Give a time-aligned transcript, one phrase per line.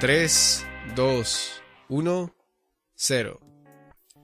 [0.00, 2.34] 3, 2, 1,
[2.94, 3.40] 0.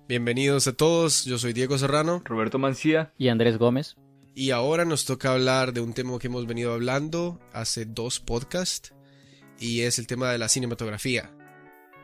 [0.09, 2.23] Bienvenidos a todos, yo soy Diego Serrano.
[2.25, 3.13] Roberto Mancía.
[3.19, 3.95] Y Andrés Gómez.
[4.35, 8.95] Y ahora nos toca hablar de un tema que hemos venido hablando hace dos podcasts.
[9.61, 11.31] Y es el tema de la cinematografía.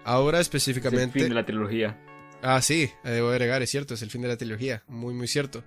[0.04, 1.04] Ahora específicamente...
[1.04, 1.98] Es el fin de la trilogía.
[2.42, 4.82] Ah, sí, debo agregar, es cierto, es el fin de la trilogía.
[4.86, 5.64] Muy, muy cierto.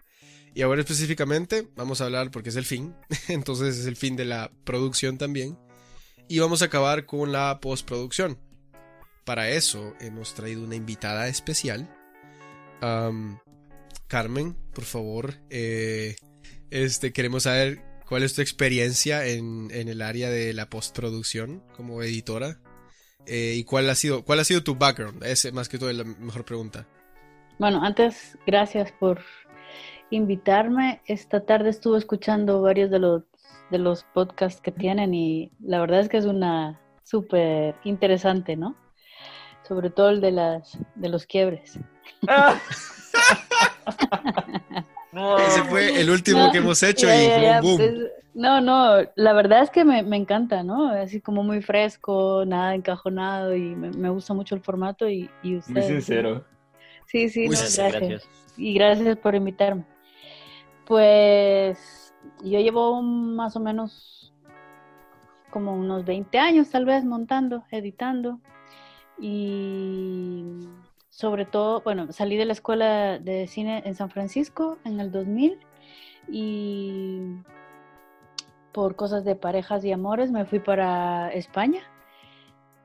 [0.53, 2.93] Y ahora específicamente vamos a hablar porque es el fin.
[3.29, 5.57] Entonces es el fin de la producción también.
[6.27, 8.39] Y vamos a acabar con la postproducción.
[9.25, 11.89] Para eso hemos traído una invitada especial.
[14.07, 16.15] Carmen, por favor, eh,
[16.69, 22.03] este, queremos saber cuál es tu experiencia en, en el área de la postproducción como
[22.03, 22.59] editora.
[23.25, 25.23] Eh, ¿Y cuál ha, sido, cuál ha sido tu background?
[25.23, 26.87] Es más que todo la mejor pregunta.
[27.57, 29.21] Bueno, antes, gracias por
[30.11, 31.01] invitarme.
[31.07, 33.23] Esta tarde estuve escuchando varios de los,
[33.69, 38.75] de los podcasts que tienen y la verdad es que es una súper interesante, ¿no?
[39.67, 41.79] Sobre todo el de, las, de los quiebres.
[45.47, 47.77] Ese fue el último que hemos hecho y boom.
[47.77, 47.93] Pues,
[48.33, 50.89] no, no, la verdad es que me, me, encanta, ¿no?
[50.89, 55.55] Así como muy fresco, nada encajonado y me, me gusta mucho el formato y, y
[55.55, 55.71] usted.
[55.71, 56.43] Muy sincero.
[57.05, 58.27] Sí, sí, gracias.
[58.57, 59.85] Y gracias por invitarme.
[60.85, 62.04] Pues
[62.43, 64.33] yo llevo más o menos
[65.51, 68.39] como unos 20 años tal vez montando, editando.
[69.19, 70.67] Y
[71.09, 75.57] sobre todo, bueno, salí de la escuela de cine en San Francisco en el 2000
[76.27, 77.21] y
[78.73, 81.81] por cosas de parejas y amores me fui para España.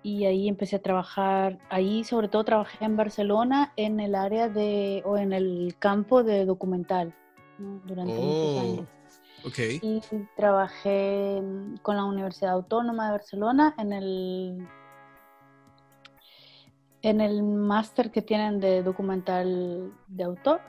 [0.02, 5.02] Y ahí empecé a trabajar, ahí sobre todo trabajé en Barcelona en el área de,
[5.04, 7.14] o en el campo de documental
[7.58, 8.88] durante muchos Oh, años.
[9.44, 9.58] Ok.
[9.82, 10.00] Y
[10.36, 11.42] trabajé
[11.82, 14.68] con la Universidad Autónoma de Barcelona en el
[17.02, 20.60] en el máster que tienen de documental de autor,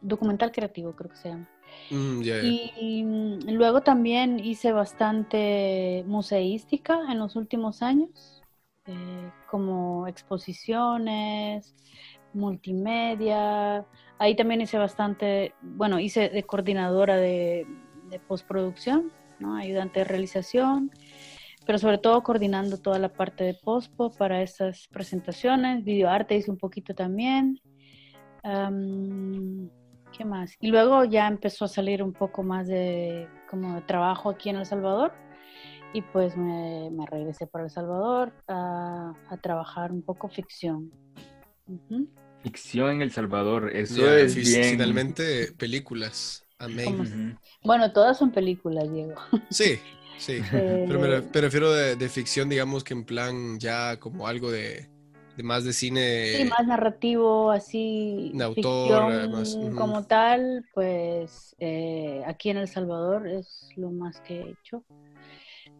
[0.00, 1.48] documental creativo creo que se llama.
[1.90, 2.22] Mm.
[2.42, 3.04] Y
[3.48, 8.42] luego también hice bastante museística en los últimos años,
[8.86, 11.74] eh, como exposiciones,
[12.32, 13.84] multimedia.
[14.18, 17.66] Ahí también hice bastante, bueno, hice de coordinadora de,
[18.28, 19.12] postproducción,
[19.58, 20.90] ayudante de realización,
[21.66, 25.84] pero sobre todo coordinando toda la parte de postpo para esas presentaciones.
[25.84, 27.60] Videoarte hice un poquito también.
[28.42, 29.68] Am,
[30.16, 30.54] ¿Qué más?
[30.60, 34.56] Y luego ya empezó a salir un poco más de como de trabajo aquí en
[34.56, 35.12] El Salvador
[35.92, 39.12] y pues me, regresé para El Salvador a,
[39.42, 40.90] trabajar un poco ficción.
[42.46, 44.70] Ficción en El Salvador, eso es bien.
[44.70, 46.46] Finalmente, películas.
[46.60, 46.84] Amén.
[46.84, 47.36] ¿Cómo Ujú.
[47.64, 49.16] Bueno, todas son películas, Diego.
[49.50, 49.80] Sí,
[50.16, 50.34] sí.
[50.52, 54.52] Eh, Pero me, me refiero de, de ficción, digamos que en plan ya como algo
[54.52, 54.88] de,
[55.36, 56.36] de más de cine.
[56.36, 62.68] Sí, más narrativo, así, de autor, ficción además, como tal, pues eh, aquí en El
[62.68, 64.84] Salvador es lo más que he hecho.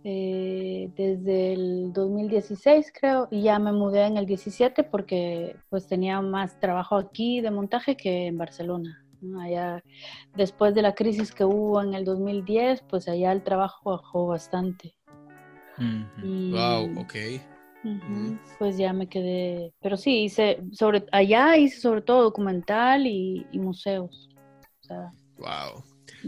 [0.05, 6.21] Eh, desde el 2016 creo, y ya me mudé en el 17 porque pues tenía
[6.21, 9.03] más trabajo aquí de montaje que en Barcelona.
[9.41, 9.83] Allá,
[10.37, 14.95] después de la crisis que hubo en el 2010, pues allá el trabajo bajó bastante.
[16.23, 17.15] Y- Wow, ok.
[17.85, 18.39] Ujú.
[18.59, 23.59] Pues ya me quedé, pero sí, hice sobre, allá hice sobre todo documental y, y
[23.59, 24.29] museos.
[24.83, 25.83] O sea, Wow.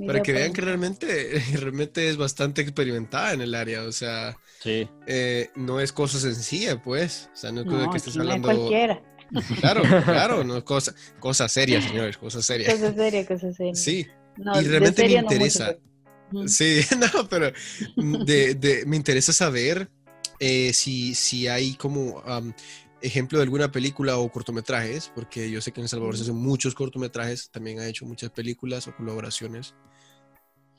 [0.06, 3.82] Para que vean que realmente, realmente es bastante experimentada en el área.
[3.82, 4.88] O sea, Sí.
[5.06, 7.31] eh, no es cosa sencilla, pues.
[7.32, 8.48] O sea, no es cosa No, que estés no es hablando.
[8.48, 9.03] cualquiera.
[9.60, 12.70] Claro, claro, no es cosa, cosa seria, señores, cosa seria.
[12.72, 13.75] Cosa seria, cosa seria.
[13.75, 15.66] Sí, No, y realmente me seria no mucho, interesa.
[16.30, 16.48] pero-.
[16.48, 17.53] Sí, no, pero
[18.24, 19.89] de, de- me interesa saber
[20.41, 22.22] eh, si, si hay como
[23.00, 26.36] ejemplo de alguna película o cortometrajes, porque yo sé que en El Salvador se hacen
[26.36, 29.74] muchos cortometrajes, también ha hecho muchas películas o colaboraciones.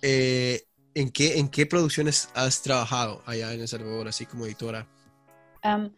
[0.01, 0.63] Eh,
[0.93, 4.87] ¿en, qué, ¿En qué producciones has trabajado allá en El Salvador, así como editora?
[5.61, 5.93] Am,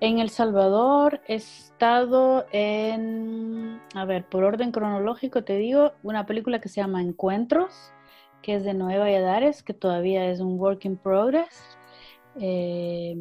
[0.00, 6.60] en El Salvador he estado en, a ver, por orden cronológico te digo, una película
[6.60, 7.92] que se llama Encuentros,
[8.40, 11.76] que es de Noé Valladares, que todavía es un work in progress.
[12.40, 13.14] Eh,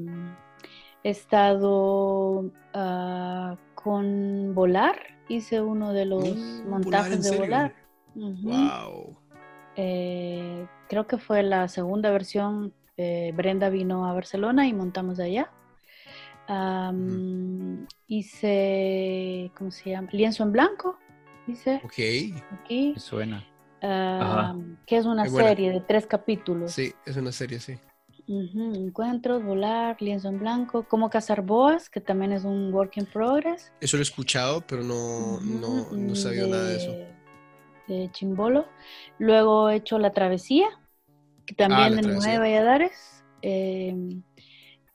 [1.04, 4.96] he estado ah, con Volar,
[5.30, 7.46] hice uno de los Mm, montajes ¿en de serio?
[7.46, 7.74] Volar.
[8.16, 9.18] ¡Wow!
[9.78, 12.74] Eh, creo que fue la segunda versión.
[12.98, 15.50] eh, Brenda vino a Barcelona y montamos allá.
[18.08, 20.10] Hice, ¿cómo se llama?
[20.12, 20.98] Lienzo en blanco.
[21.48, 21.94] Hice Ok,
[22.52, 22.92] aquí.
[22.94, 23.44] Me suena.
[24.86, 25.50] que es una buena.
[25.50, 26.72] serie de tres capítulos.
[26.72, 27.80] sí, es una serie, sí.
[28.28, 33.06] Ujú, Encuentros, volar, lienzo en blanco, cómo cazar boas, que también es un work in
[33.06, 33.72] progress.
[33.82, 36.96] Eso lo he escuchado, pero no, no, Ujú, no sabía nada de eso.
[37.88, 38.66] De Chimbolo.
[39.18, 40.68] Luego he hecho La Travesía,
[41.46, 42.34] que también Ah, en Travesía.
[42.34, 43.24] Nueve Valladares.
[43.42, 43.96] Eh,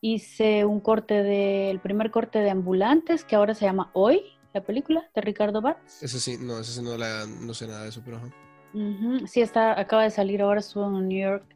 [0.01, 4.23] hice un corte de, el primer corte de Ambulantes, que ahora se llama Hoy,
[4.55, 6.03] la película, de Ricardo Batz.
[6.03, 8.29] Eso sí, no, eso sí no, la, no sé nada de eso, pero ajá.
[8.73, 11.56] Ujú, Sí, está, acaba de salir ahora, estuvo en New York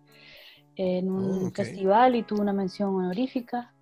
[0.99, 1.57] en un Oh, ok.
[1.57, 3.73] festival y tuvo una mención honorífica.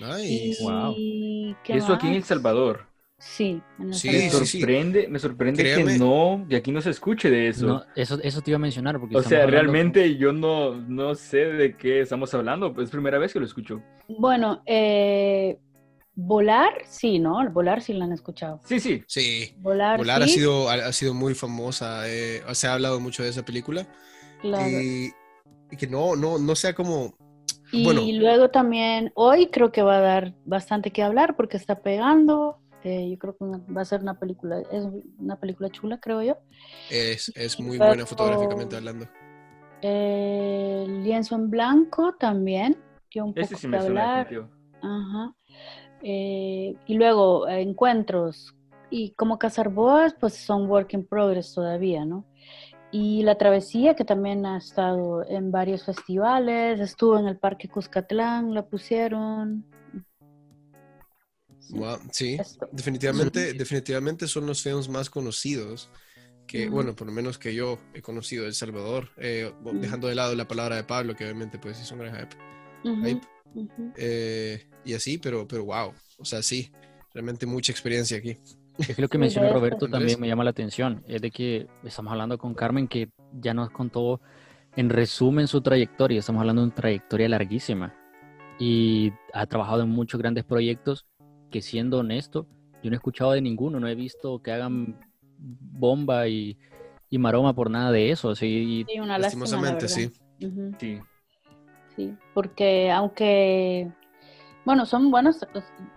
[0.00, 0.62] Nice.
[0.62, 0.94] Wow.
[0.98, 2.28] Y, ¿qué Eso aquí en El más?
[2.28, 2.86] Salvador.
[3.16, 4.46] Sí, en El Sí, Me Salvador.
[4.46, 4.58] sí.
[4.60, 5.92] sorprende, me sorprende Créame.
[5.94, 7.66] que no, que aquí no se escuche de eso.
[7.66, 8.98] No, eso, eso te iba a mencionar.
[9.00, 12.90] Porque o sea, hablando- realmente yo no, no sé de qué estamos hablando, pues es
[12.90, 13.80] primera vez que lo escucho.
[14.08, 15.58] Bueno, eh,
[16.14, 17.48] volar, sí, ¿no?
[17.50, 18.60] Volar sí la han escuchado.
[18.64, 19.02] Sí, sí.
[19.06, 19.54] Sí.
[19.58, 22.02] Volar, Volar ha sido, ha, sido muy famosa.
[22.08, 23.86] eh, se ha hablado mucho de esa película.
[24.42, 24.68] claro.
[24.68, 25.12] Y
[25.78, 27.14] que no, no, no sea como.
[27.72, 28.02] Y bueno.
[28.20, 32.58] luego también hoy creo que va a dar bastante que hablar porque está pegando.
[32.84, 34.86] eh, yo creo que va a ser una película, es
[35.18, 36.36] una película chula, creo yo.
[36.90, 39.06] Es, es muy Luego- buena fotográficamente hablando.
[39.82, 42.76] Eh, lienzo en blanco también,
[43.12, 44.28] dio un poco sí que me hablar.
[44.82, 45.34] Ajá.
[46.02, 48.54] Eh, y luego eh, encuentros.
[48.90, 52.24] Y como cazar boas, pues son work in progress todavía, ¿no?
[52.96, 58.54] Y la travesía, que también ha estado en varios festivales, estuvo en el Parque Cuscatlán,
[58.54, 59.64] la pusieron.
[61.58, 62.38] Sí, Wow, sí,
[62.70, 65.90] definitivamente, definitivamente son los films más conocidos
[66.46, 66.76] que, Ujú.
[66.76, 69.80] bueno, por lo menos que yo he conocido de El Salvador, eh, Ujú.
[69.80, 72.36] dejando de lado la palabra de Pablo, que obviamente pues sí son gran hype,
[72.84, 73.26] Ujú, hype,
[73.56, 73.92] ujú.
[73.96, 76.70] eh, y así, pero, pero wow, o sea, sí,
[77.12, 78.38] realmente mucha experiencia aquí.
[78.78, 79.40] Es que lo que eso.
[79.52, 81.02] Roberto también me llama la atención.
[81.06, 84.20] Es de que estamos hablando con Carmen que ya nos contó
[84.76, 86.18] en resumen su trayectoria.
[86.18, 87.94] Estamos hablando de una trayectoria larguísima.
[88.58, 91.06] Y ha trabajado en muchos grandes proyectos
[91.50, 92.46] que siendo honesto,
[92.82, 93.80] yo no he escuchado de ninguno.
[93.80, 94.98] No he visto que hagan
[95.38, 96.58] bomba y,
[97.10, 98.30] y maroma por nada de eso.
[98.30, 99.88] Así, Sí, una lástima, Lastimosamente.
[99.88, 100.10] Sí.
[101.96, 103.92] Sí, porque aunque,
[104.64, 105.46] bueno, son buenos,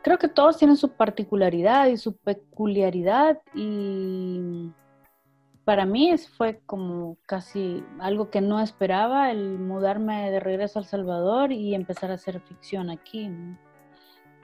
[0.03, 4.71] creo que todos tienen su particularidad y su peculiaridad y
[5.63, 10.87] para mí fue como casi algo que no esperaba el mudarme de regreso a El
[10.87, 13.29] Salvador y empezar a hacer ficción aquí.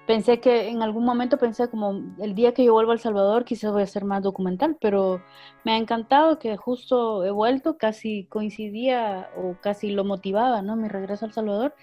[0.05, 3.45] Pensé que en algún momento pensé como el día que yo vuelva a El Salvador
[3.45, 5.21] quizás voy a hacer más documental, pero
[5.63, 10.75] me ha encantado que justo he vuelto, casi coincidía o casi lo motivaba, ¿no?
[10.75, 11.73] Mi regreso a El Salvador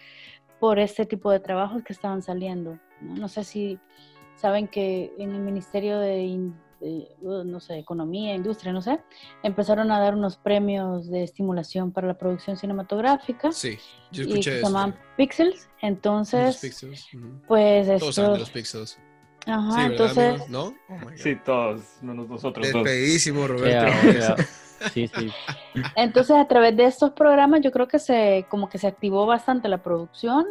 [0.61, 2.79] por este tipo de trabajos que estaban saliendo.
[3.01, 3.79] No, No sé si
[4.37, 9.01] saben que en el Ministerio de, uh, no sé, Economía, Industria, no sé,
[9.43, 13.79] empezaron a dar unos premios de estimulación para la producción cinematográfica Sí,
[14.13, 14.67] yo y que escuché se eso.
[14.69, 14.99] llaman sí.
[15.17, 15.55] Pixels.
[15.57, 17.41] Los Entonces, pixels, ujú.
[17.49, 18.99] pues Todos saben de los pixels.
[19.47, 20.49] ajá, Sí, ¿verdad, entonces?
[20.51, 20.75] ¿No?
[20.89, 20.97] Oh.
[21.17, 22.85] Sí, todos, menos nosotros dos.
[22.85, 23.87] Despedidísimo, Roberto.
[24.93, 25.31] sí, sí.
[25.97, 29.69] Entonces, a través de estos programas, yo creo que se, como que se activó bastante
[29.69, 30.47] la producción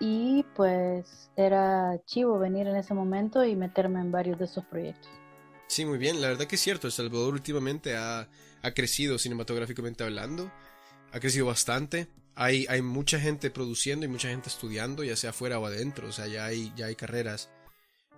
[0.00, 5.10] y pues era chivo venir en ese momento y meterme en varios de estos proyectos.
[5.70, 6.20] Sí, muy bien.
[6.20, 6.88] La verdad que es cierto.
[6.88, 8.28] El Salvador últimamente ha,
[8.62, 10.50] ha crecido cinematográficamente hablando.
[11.12, 12.08] Ha crecido bastante.
[12.34, 16.08] Hay, hay mucha gente produciendo y mucha gente estudiando, ya sea afuera o adentro.
[16.08, 17.50] O sea, ya hay, ya hay carreras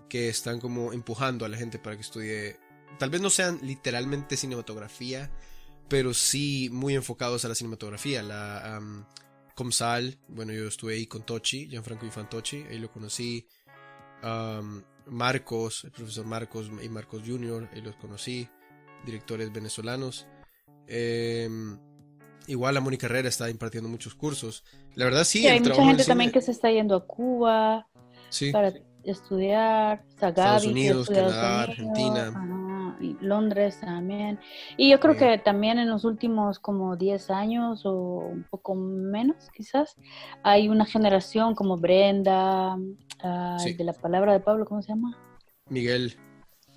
[0.08, 2.56] que están como empujando a la gente para que estudie.
[2.98, 5.30] Tal vez no sean literalmente cinematografía,
[5.88, 8.22] pero sí muy enfocados a la cinematografía.
[8.22, 9.04] La am,
[9.54, 13.46] Comsal, bueno, yo estuve ahí con Tochi, Gianfranco Infantochi, ahí lo conocí.
[14.22, 18.48] Am, Marcos, el profesor Marcos y Marcos Jr., ahí los conocí,
[19.04, 20.26] directores venezolanos.
[20.86, 21.78] Em,
[22.46, 24.64] igual la Mónica Herrera está impartiendo muchos cursos.
[24.94, 27.88] La verdad sí, Sí, hay mucha gente también cine- que se está yendo a Cuba
[28.30, 28.72] sí, para
[29.04, 32.28] estudiar, está Estados Unidos, Canadá, Argentina.
[32.28, 32.61] ajá,
[33.20, 34.38] Londres también.
[34.76, 35.20] Y yo creo Sí.
[35.20, 39.96] que también en los últimos como 10 años o un poco menos quizás,
[40.42, 42.76] hay una generación como Brenda,
[43.22, 43.74] ah, Sí.
[43.74, 45.16] de la palabra de Pablo, ¿cómo se llama?
[45.68, 46.16] Miguel.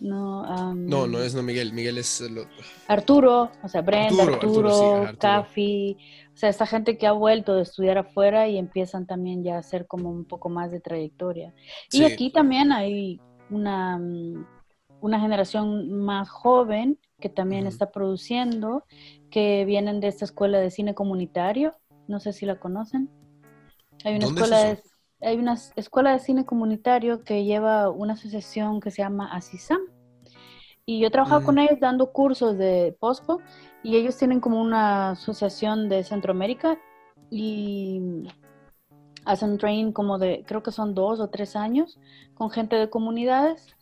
[0.02, 1.72] No, am, No, no es no Miguel.
[1.72, 2.44] Miguel es lo-
[2.90, 6.00] Arturo, o sea, Brenda, Arturo, Arturo, Arturo, sí, Arturo.
[6.34, 9.60] O sea, esta gente que ha vuelto de estudiar afuera y empiezan también ya a
[9.60, 11.54] hacer como un poco más de trayectoria.
[11.94, 14.46] Y aquí también hay una, mm,
[15.02, 17.70] una generación más joven que también Ujú.
[17.70, 18.84] está produciendo,
[19.30, 21.74] que vienen de esta escuela de cine comunitario,
[22.08, 23.10] no sé si la conocen.
[24.04, 24.84] Hay una ¿Dónde es escuela de,
[25.22, 29.80] hay una escuela de cine comunitario que lleva una asociación que se llama ASISAM.
[30.86, 31.46] Y yo he trabajado Mm.
[31.46, 33.42] con ellos dando cursos de POSPO
[33.82, 36.78] y ellos tienen como una asociación de Centroamérica
[37.32, 38.02] y
[39.26, 42.00] hacen training como de, creo que son dos o tres años,
[42.36, 43.75] con gente de comunidades.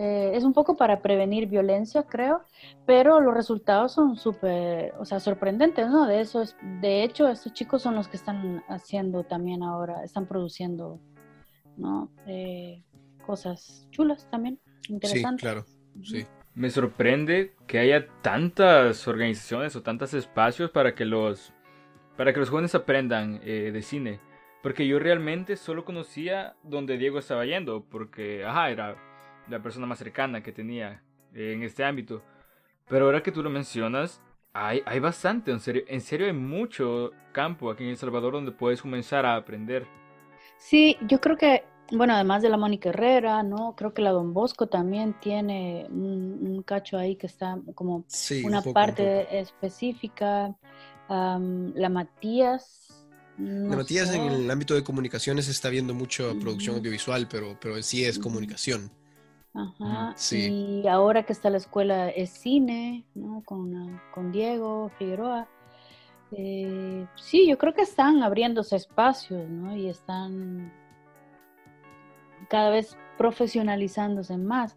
[0.00, 2.44] Eh, es un poco para prevenir violencia, creo,
[2.86, 6.06] pero los resultados son súper, o sea, sorprendentes, ¿no?
[6.06, 10.26] De eso es, de hecho, estos chicos son los que están haciendo también ahora, están
[10.26, 11.00] produciendo,
[11.76, 12.12] ¿no?
[12.28, 12.84] Eh,
[13.26, 15.40] cosas chulas también, interesantes.
[15.40, 15.64] Sí, claro,
[16.04, 16.26] sí.
[16.54, 21.52] Me sorprende que haya tantas organizaciones o tantos espacios para que los,
[22.16, 24.20] para que los jóvenes aprendan eh, de cine.
[24.62, 29.07] Porque yo realmente solo conocía donde Diego estaba yendo, porque, ajá, era
[29.48, 31.02] la persona más cercana que tenía
[31.34, 32.22] en este ámbito.
[32.88, 34.20] Pero ahora que tú lo mencionas,
[34.52, 38.52] hay, hay bastante, en serio, en serio hay mucho campo aquí en El Salvador donde
[38.52, 39.86] puedes comenzar a aprender.
[40.58, 43.74] Sí, yo creo que, bueno, además de la Mónica Herrera, ¿no?
[43.76, 48.04] Creo que la Don Bosco también tiene un, cacho ahí que está como
[48.44, 50.54] una parte específica.
[51.08, 53.06] la Matías.
[53.38, 58.04] la Matías en el ámbito de comunicaciones está viendo mucho producción audiovisual, pero, pero sí
[58.04, 58.90] es comunicación.
[59.54, 60.14] Ajá.
[60.30, 63.42] Y ahora que está la escuela es cine, ¿no?
[63.44, 65.48] Con, con Diego Figueroa.
[66.32, 69.76] Eh, sí, yo creo que están abriéndose espacios, ¿no?
[69.76, 70.72] Y están
[72.48, 74.76] cada vez profesionalizándose más.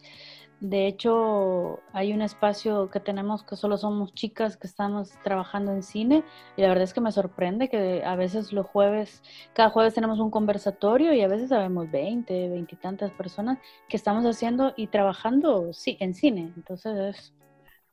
[0.62, 5.82] De hecho, hay un espacio que tenemos que solo somos chicas que estamos trabajando en
[5.82, 6.24] cine
[6.56, 9.24] y la verdad es que me sorprende que a veces los jueves,
[9.56, 13.58] cada jueves tenemos un conversatorio y a veces sabemos 20, 20 y tantas personas
[13.89, 16.53] que estamos haciendo y trabajando sí, en cine.
[16.56, 17.34] Entonces es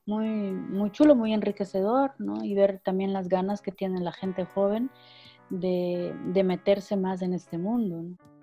[0.05, 2.45] muy, muy chulo, muy enriquecedor, ¿no?
[2.45, 4.91] Y ver también las ganas que tiene la gente joven
[5.49, 8.38] de, de meterse más en este mundo, ¿no?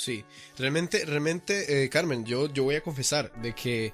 [0.00, 0.24] Sí,
[0.56, 3.92] realmente, realmente, eh, Carmen, yo, yo voy a confesar de que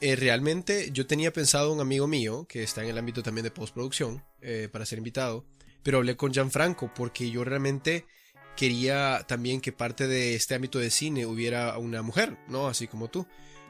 [0.00, 3.52] eh, realmente yo tenía pensado un amigo mío que está en el ámbito también de
[3.52, 5.46] postproducción eh, para ser invitado,
[5.84, 8.06] pero hablé con Gianfranco porque yo realmente
[8.56, 12.66] quería también que parte de este ámbito de cine hubiera una mujer, ¿no?
[12.66, 13.24] Así como tú.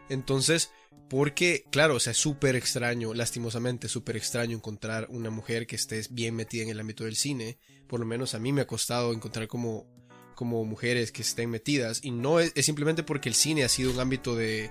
[0.09, 0.71] Entonces,
[1.11, 6.01] porque, claro, o sea, es súper extraño, lastimosamente, súper extraño encontrar una mujer que esté
[6.09, 7.59] bien metida en el ámbito del cine.
[7.87, 10.00] Por lo menos a mí me ha costado encontrar como
[10.41, 14.01] como mujeres que estén metidas y no es, simplemente porque el cine ha sido un
[14.01, 14.71] ámbito de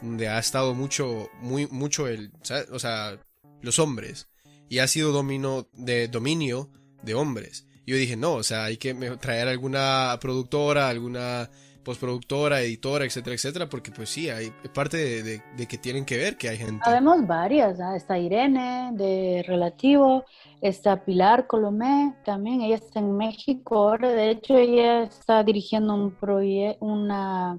[0.00, 2.30] donde ha estado mucho muy mucho el
[2.70, 3.20] o sea
[3.60, 4.28] los hombres
[4.68, 6.70] y ha sido domino de dominio
[7.02, 7.66] de hombres.
[7.84, 11.50] Yo dije no o sea hay que traer alguna productora alguna
[11.88, 16.50] postproductora, editora, etcétera, etcétera, porque pues sí, hay parte de, que tienen que ver que
[16.50, 16.82] hay gente.
[16.84, 17.96] Habemos varias, ¿ah?
[17.96, 20.26] está Irene de Relativo,
[20.60, 26.10] está Pilar Colomé también, ella está en México ahora, de hecho ella está dirigiendo un
[26.10, 27.58] proyecto, una...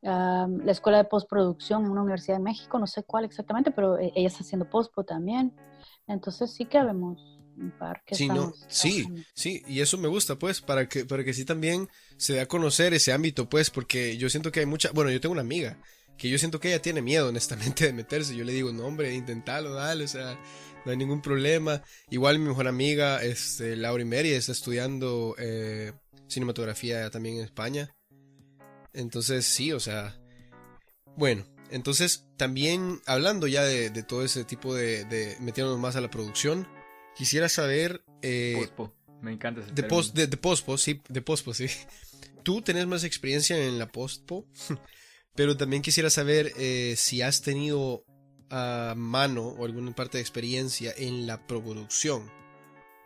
[0.00, 4.12] la escuela de postproducción en una universidad de México, no sé cuál exactamente, pero e,
[4.14, 5.52] ella está haciendo postpo también.
[6.06, 6.78] Entonces sí que
[7.58, 11.44] habemos sí, no, sí, sí, y eso me gusta, pues, para que, para que sí
[11.44, 15.10] también se dé a conocer ese ámbito, pues, porque yo siento que hay mucha, bueno,
[15.10, 15.78] yo tengo una amiga
[16.16, 18.36] que yo siento que ella tiene miedo, honestamente, de meterse.
[18.36, 20.38] Yo le digo, no, hombre, intentalo, dale, o sea,
[20.84, 21.82] no hay ningún problema.
[22.10, 25.92] Igual mi mejor amiga, este, Laura Mary, está estudiando eh,
[26.28, 27.94] cinematografía también en España.
[28.92, 30.16] Entonces, sí, o sea,
[31.16, 36.10] bueno, entonces también hablando ya de, todo ese tipo de, de metiéndonos más a la
[36.10, 36.68] producción,
[37.16, 38.04] Quisiera saber.
[38.22, 38.92] Eh, pospo.
[39.20, 41.00] Me encanta ese de, post, de, pospo, sí.
[41.08, 41.66] De pospo, sí.
[42.42, 44.46] Tú tenés más experiencia en la postpo,
[45.36, 48.04] pero también quisiera saber eh, si has tenido
[48.50, 52.30] a mano o alguna parte de experiencia en la producción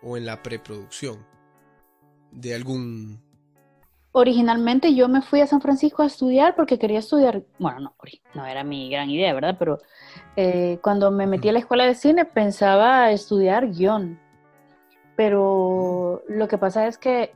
[0.02, 1.26] o en la preproducción
[2.32, 3.25] de algún
[4.18, 7.94] originalmente yo me fui a San Francisco a estudiar porque quería estudiar, bueno, no,
[8.34, 9.56] no era mi gran idea, ¿verdad?
[9.58, 9.78] Pero
[10.36, 14.18] eh, cuando me metí a la escuela de cine pensaba estudiar guion.
[15.16, 17.34] Pero lo que pasa es que,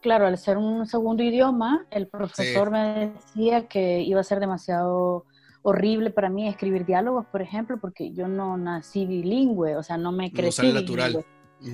[0.00, 5.26] claro, al ser un segundo idioma, el profesor me decía que iba a ser demasiado
[5.60, 10.12] horrible para mí escribir diálogos, por ejemplo, porque yo no nací bilingüe, o sea, no
[10.12, 10.66] me crecí.
[10.66, 11.26] No natural.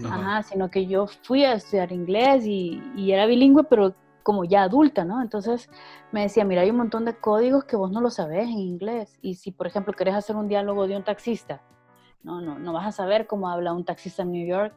[0.04, 3.94] Ajá, sino que yo fui a estudiar inglés y, y era bilingüe, pero
[4.28, 5.22] como ya adulta, ¿no?
[5.22, 5.70] Entonces
[6.12, 9.18] me decía, mira, hay un montón de códigos que vos no lo sabés en inglés.
[9.22, 11.62] Y si, por ejemplo, querés hacer un diálogo de un taxista,
[12.22, 14.74] no, no, no vas a saber cómo habla un taxista en New York,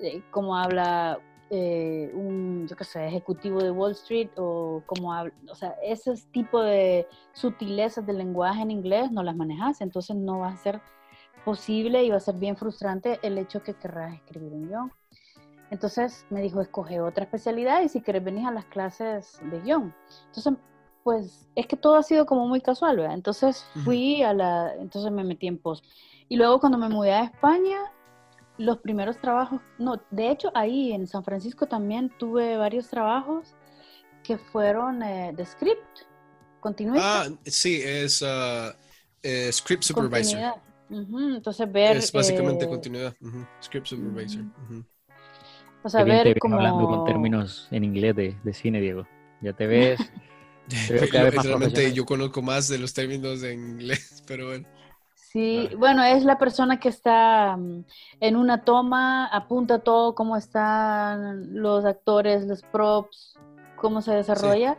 [0.00, 1.18] eh, cómo habla
[1.50, 6.14] eh, un, yo qué sé, ejecutivo de Wall Street o cómo habla, o sea, ese
[6.30, 10.80] tipo de sutilezas del lenguaje en inglés no las manejas, entonces no va a ser
[11.44, 14.92] posible y va a ser bien frustrante el hecho que querrás escribir un guion.
[15.70, 19.94] Entonces me dijo, escoge otra especialidad y si quieres venir a las clases de guion.
[20.26, 20.54] Entonces,
[21.02, 23.14] pues es que todo ha sido como muy casual, ¿verdad?
[23.14, 25.84] Entonces fui a la, entonces me metí en post.
[26.28, 27.78] Y luego cuando me mudé a España,
[28.56, 33.54] los primeros trabajos, no, de hecho ahí en San Francisco también tuve varios trabajos
[34.22, 36.00] que fueron eh, de script,
[36.60, 37.24] continuista.
[37.24, 38.72] Ah, sí, es uh,
[39.22, 40.40] eh, Script Supervisor.
[40.40, 40.62] continuidad.
[40.88, 41.96] Ujú, Entonces ver...
[41.98, 43.14] Es básicamente eh, continuidad.
[43.62, 44.44] Script Supervisor.
[45.84, 46.56] O sea, bien te ver veo como...
[46.56, 49.06] hablando con términos en inglés de, de cine, Diego.
[49.42, 50.00] Ya te ves.
[50.68, 54.66] Te vez más Realmente yo conozco más de los términos en inglés, pero bueno.
[55.14, 57.84] Sí, bueno, es la persona que está mm,
[58.20, 63.36] en una toma, apunta todo, cómo están los actores, los props,
[63.76, 64.78] cómo se desarrolla,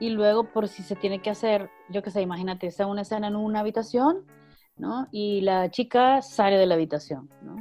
[0.00, 3.28] y luego por si se tiene que hacer, yo qué sé, imagínate, está una escena
[3.28, 4.24] en una habitación,
[4.78, 5.06] ¿no?
[5.12, 7.56] Y la chica sale de la habitación, ¿no?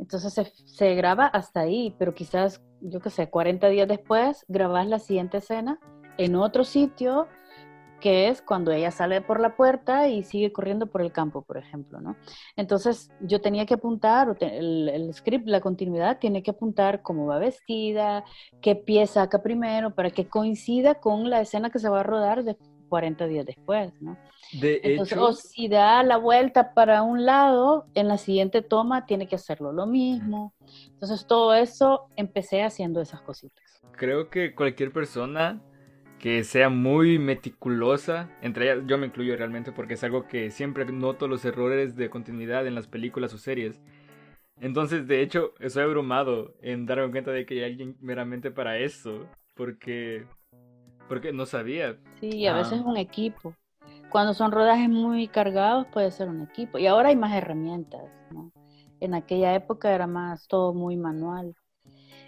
[0.00, 4.98] Entonces se, graba hasta ahí, pero quizás, yo qué sé, 40 días después grabas la
[4.98, 5.78] siguiente escena
[6.16, 7.28] en otro sitio,
[8.00, 11.58] que es cuando ella sale por la puerta y sigue corriendo por el campo, por
[11.58, 12.16] ejemplo, ¿no?
[12.56, 17.38] Entonces yo tenía que apuntar, el, el script, la continuidad, tiene que apuntar cómo va
[17.38, 18.24] vestida,
[18.62, 22.42] qué pie saca primero, para que coincida con la escena que se va a rodar
[22.42, 22.56] de
[22.90, 24.18] 40 días después, ¿no?
[24.52, 29.06] De Entonces, hecho, o si da la vuelta para un lado, en la siguiente toma
[29.06, 30.52] tiene que hacerlo lo mismo.
[30.92, 33.82] Entonces, todo eso empecé haciendo esas cositas.
[33.96, 35.62] creo que cualquier persona
[36.18, 40.84] que sea muy meticulosa, entre ellas yo me incluyo realmente porque es algo que siempre
[40.86, 43.80] noto los errores de continuidad en las películas o series.
[44.60, 49.26] Entonces, de hecho, estoy abrumado en darme cuenta de que hay alguien meramente para eso,
[49.54, 50.26] porque
[51.10, 51.98] porque no sabía.
[52.20, 52.58] Sí, y a Ah.
[52.58, 53.52] veces un equipo.
[54.10, 56.78] Cuando son rodajes muy cargados, puede ser un equipo.
[56.78, 58.02] Y ahora hay más herramientas,
[58.32, 58.52] ¿no?
[59.00, 61.56] En aquella época era más todo muy manual.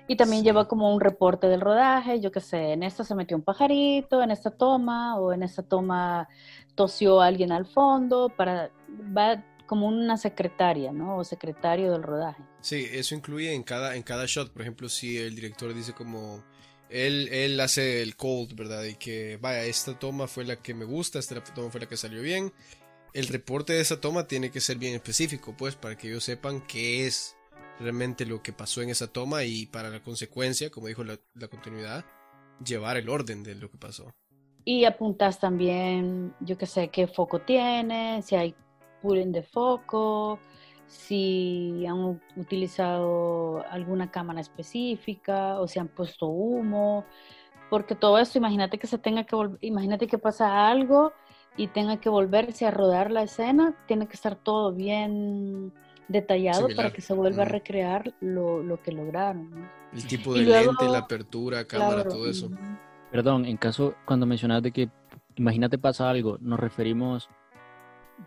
[0.08, 0.46] Y también Sí.
[0.46, 4.20] lleva como un reporte del rodaje, yo qué sé, en esta se metió un pajarito,
[4.20, 6.28] en esta toma, o en esta toma
[6.74, 8.70] tosió alguien al fondo, para,
[9.16, 11.18] va como una secretaria, ¿no?
[11.18, 12.42] O secretario del rodaje.
[12.60, 14.52] Sí, eso incluye en cada, en cada shot.
[14.52, 16.42] Por ejemplo, si el director dice como...
[16.92, 18.84] Él, él hace el cold, ¿verdad?
[18.84, 21.96] Y que, vaya, esta toma fue la que me gusta, esta toma fue la que
[21.96, 22.52] salió bien.
[23.14, 26.60] El reporte de esa toma tiene que ser bien específico, pues, para que ellos sepan
[26.66, 27.36] qué es
[27.80, 31.48] realmente lo que pasó en esa toma y para la consecuencia, como dijo la, la
[31.48, 32.04] continuidad,
[32.64, 34.14] llevar el orden de lo que pasó.
[34.64, 38.54] Y apuntas también, yo qué sé, qué foco tiene, si hay
[39.00, 40.38] pooling de foco,
[40.92, 47.04] si han utilizado alguna cámara específica o si han puesto humo,
[47.70, 51.12] porque todo esto, imagínate que se tenga que imagínate que pasa algo
[51.56, 55.72] y tenga que volverse a rodar la escena, tiene que estar todo bien
[56.08, 56.92] detallado para Similar.
[56.92, 57.52] que se vuelva a Ujú.
[57.52, 59.50] recrear lo, lo que lograron.
[59.50, 59.68] ¿no?
[59.94, 62.50] El tipo Y de luego- lente, la apertura, cámara, Claro, todo eso.
[63.10, 64.90] Perdón, en caso, cuando mencionas de que,
[65.36, 67.30] imagínate pasa algo, ¿nos referimos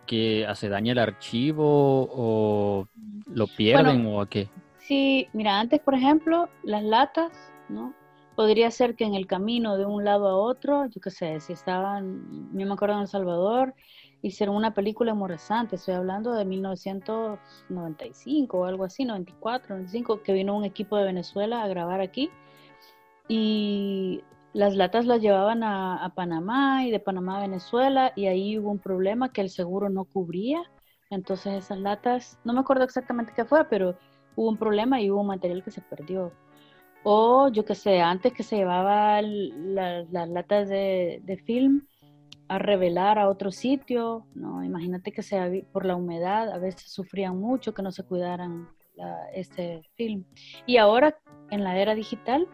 [0.05, 2.87] que se daña el archivo o
[3.33, 4.47] lo pierden o a qué?
[4.79, 7.31] Sí, mira, antes, por ejemplo, las latas,
[7.69, 7.93] ¿no?
[8.35, 11.53] Podría ser que en el camino de un lado a otro, yo qué sé, si
[11.53, 13.73] estaban, yo me acuerdo en El Salvador,
[14.21, 20.33] hicieron una película en Morazante, estoy hablando de 1995 o algo así, 94, 95, que
[20.33, 22.29] vino un equipo de Venezuela a grabar aquí
[23.27, 24.23] y
[24.55, 28.79] las latas las llevaban a, Panamá y de Panamá a Venezuela y ahí hubo un
[28.79, 30.63] problema que el seguro no cubría,
[31.09, 33.97] entonces esas latas, no me acuerdo exactamente qué fue, pero
[34.37, 36.31] hubo un problema y hubo material que se perdió.
[37.03, 41.81] O yo qué sé, antes que se llevaba el- la- las latas de, film
[42.47, 44.63] a revelar a otro sitio, ¿no?
[44.63, 49.29] Imagínate que sea por la humedad, a veces sufrían mucho que no se cuidaran la-
[49.33, 50.23] este film.
[50.65, 51.17] Y ahora,
[51.51, 52.47] en la era digital,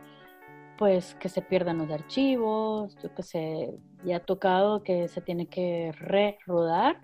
[0.82, 3.70] pues que se pierdan los archivos, yo qué sé,
[4.04, 7.00] ya ha tocado que se tiene que re-rodar,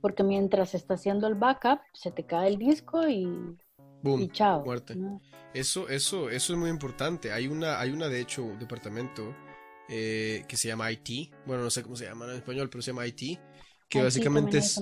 [0.00, 3.26] porque mientras está haciendo el backup, se te cae el disco y,
[4.00, 4.64] Boom, y chao.
[4.64, 4.94] muerte.
[4.94, 5.20] ¿no?
[5.54, 7.32] Eso, eso, eso es muy importante.
[7.32, 9.34] Hay una, hay una de hecho, departamento
[9.88, 11.34] eh, que se llama IT.
[11.46, 13.40] Bueno, no sé cómo se llama en español, pero se llama IT.
[13.88, 14.80] Que básicamente es.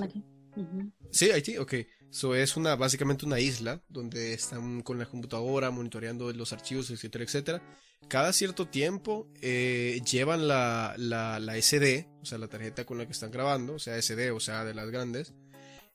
[0.52, 0.60] Aquí.
[0.60, 0.92] Ujú.
[1.10, 1.74] Sí, IT, ok.
[2.10, 7.24] So es una, básicamente una isla donde están con la computadora monitoreando los archivos, etcétera,
[7.24, 7.62] etcétera.
[8.08, 13.06] Cada cierto tiempo eh, llevan la, la, la SD, o sea, la tarjeta con la
[13.06, 15.32] que están grabando, o sea, SD, o sea, de las grandes,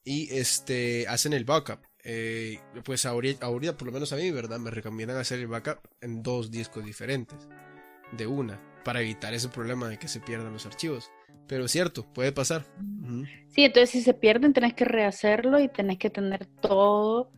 [0.04, 1.82] y este, hacen el backup.
[2.04, 4.58] Eh, pues ahorita, ahorita, por lo menos a mí, ¿verdad?
[4.58, 7.38] Me recomiendan hacer el backup en dos discos diferentes,
[8.14, 11.12] de una, para evitar ese problema de que se pierdan los archivos.
[11.48, 12.66] Pero es cierto, puede pasar.
[13.50, 17.32] Sí, entonces si se pierden tenés que rehacerlo y tenés que tener todo.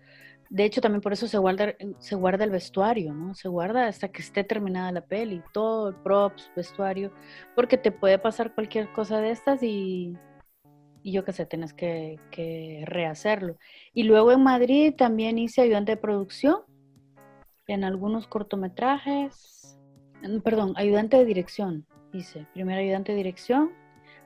[0.49, 3.35] De hecho, también por eso se guarda, se guarda el vestuario, ¿no?
[3.35, 7.13] Se guarda hasta que esté terminada la peli, todo, el props, vestuario,
[7.55, 10.17] porque te puede pasar cualquier cosa de estas y,
[11.03, 13.57] y yo qué sé, tienes que, que rehacerlo.
[13.93, 16.61] Y luego en Madrid también hice ayudante de producción
[17.67, 19.77] en algunos cortometrajes,
[20.43, 23.71] perdón, ayudante de dirección, hice, primer ayudante de dirección,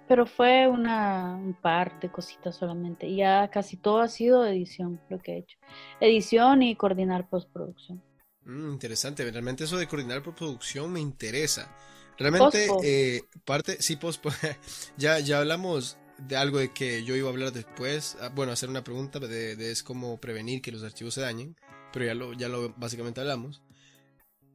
[0.08, 3.08] pero fue una, un par de cositas solamente.
[3.08, 5.58] Y ya casi todo ha sido edición, lo que he hecho.
[6.00, 8.04] Edición y coordinar postproducción.
[8.46, 11.76] Mm, interesante, realmente eso de coordinar postproducción me interesa.
[12.18, 14.24] Realmente, eh, parte, sí, post,
[14.98, 18.70] ya, ya hablamos de algo de que yo iba a hablar después, ah, bueno, hacer
[18.70, 21.56] una pregunta de, de es cómo prevenir que los archivos se dañen
[21.94, 23.62] pero ya lo, ya lo básicamente hablamos.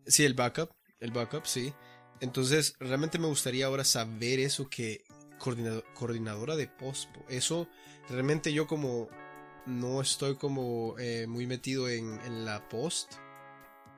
[0.04, 1.72] Sí, el backup, el backup, sí.
[2.20, 5.04] Entonces, realmente me gustaría ahora saber eso que
[5.94, 7.24] coordinadora de POSPO.
[7.28, 7.68] Eso,
[8.08, 9.08] realmente yo como
[9.66, 13.14] no estoy como eh, muy metido en, la post.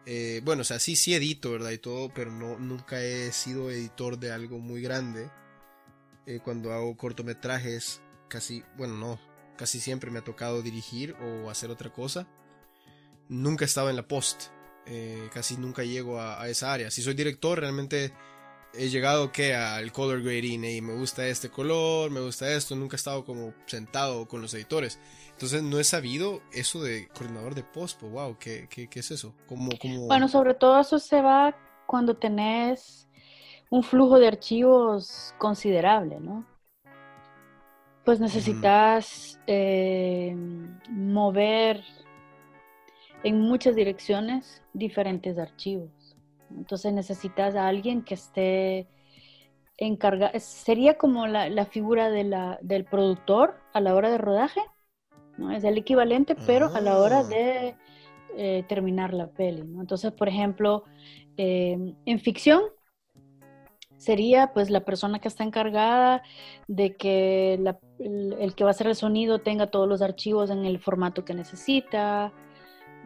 [0.06, 1.70] Eh, bueno, o sea, sí, sí edito, ¿verdad?
[1.70, 5.30] Y todo, pero no, nunca he sido editor de algo muy grande.
[6.26, 9.20] Eh, cuando hago cortometrajes, casi, bueno, no,
[9.56, 12.28] casi siempre me ha tocado dirigir o hacer otra cosa
[13.30, 14.50] nunca estaba en la post.
[14.92, 16.90] Eh, casi nunca llego a, esa área.
[16.90, 18.12] Si soy director, realmente
[18.74, 22.74] he llegado que al color grading y me gusta este color, me gusta esto.
[22.74, 24.98] Nunca he estado como sentado con los editores.
[25.31, 28.00] Entonces no he sabido eso de coordinador de post.
[28.00, 29.33] Pues, wow, ¿qué, qué, qué es eso?
[29.48, 30.09] ¿Cómo, cómo...
[30.09, 33.09] Bueno, sobre todo eso se va cuando tenés
[33.70, 36.44] un flujo de archivos considerable, ¿no?
[38.05, 40.35] Pues necesitas eh,
[40.88, 41.85] mover
[43.22, 46.16] en muchas direcciones diferentes archivos.
[46.56, 48.88] Entonces necesitas a alguien que esté
[49.76, 54.61] encargado, sería como la, figura del productor a la hora de rodaje,
[55.37, 55.52] ¿no?
[55.52, 57.74] es el equivalente, pero a la hora de
[58.37, 59.62] eh, terminar la peli.
[59.62, 60.85] Entonces, por ejemplo,
[61.37, 62.62] em, en ficción
[63.96, 66.22] sería pues la persona que está encargada
[66.68, 70.64] de que el, el, que va a hacer el sonido tenga todos los archivos en
[70.64, 72.33] el formato que necesita,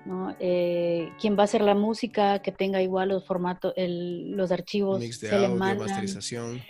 [0.05, 0.35] ¿no?
[0.39, 5.21] Eh, quien va a hacer la música, que tenga igual los formatos, los archivos Mix
[5.21, 6.63] de se masterización.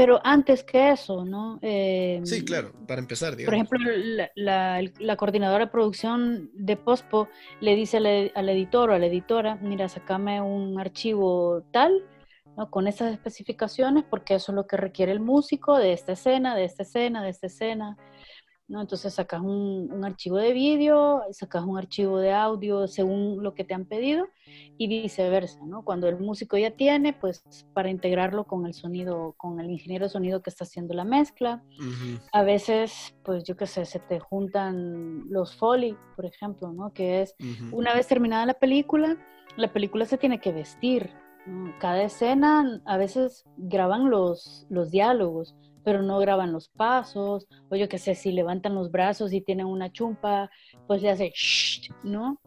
[0.00, 1.58] Pero antes que eso, ¿no?
[1.60, 3.78] Em, sí, claro, para empezar, Por ejemplo,
[4.34, 7.28] la, coordinadora de producción de Pospo
[7.60, 11.92] le dice al, editor o a la editora, mira, sacame un archivo tal,
[12.56, 12.70] ¿no?
[12.70, 16.64] con estas especificaciones, porque eso es lo que requiere el músico de esta escena, de
[16.64, 17.98] esta escena, de esta escena.
[18.78, 23.74] Entonces sacas un, archivo de vídeo, sacas un archivo de audio según lo que te
[23.74, 24.28] han pedido
[24.78, 25.84] y viceversa, ¿no?
[25.84, 27.42] Cuando el músico ya tiene, pues
[27.74, 31.64] para integrarlo con el sonido, con el ingeniero de sonido que está haciendo la mezcla.
[32.32, 36.92] A veces, pues yo qué sé, se te juntan los foley, por ejemplo, ¿no?
[36.92, 37.34] Que es
[37.72, 39.16] una vez terminada la película,
[39.56, 41.10] la película se tiene que vestir.
[41.80, 47.88] Cada escena, a veces graban los, los diálogos pero no graban los pasos, o yo
[47.88, 50.50] qué sé, si levantan los brazos y tienen una chumpa,
[50.86, 52.40] pues le hace shh, ¿no?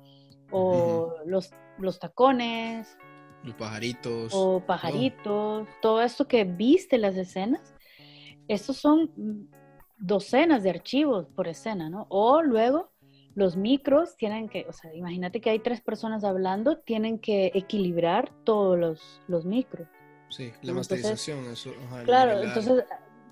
[0.52, 2.98] O los, los tacones.
[3.44, 4.32] Los pajaritos.
[4.34, 5.68] O pajaritos.
[5.82, 7.74] Todo esto que viste las escenas,
[8.48, 9.50] estos son
[9.98, 12.08] docenas de archivos por escena, ¿no?
[12.10, 12.92] O luego
[13.36, 18.32] los micros tienen que, o sea, imagínate que hay tres personas hablando, tienen que equilibrar
[18.44, 19.88] todos los, los micros.
[20.30, 21.72] Sí, la masterización, eso.
[22.06, 22.84] claro, entonces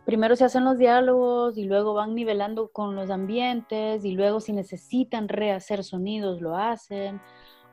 [0.05, 4.53] primero se hacen los diálogos y luego van nivelando con los ambientes y luego si
[4.53, 7.21] necesitan rehacer sonidos lo hacen.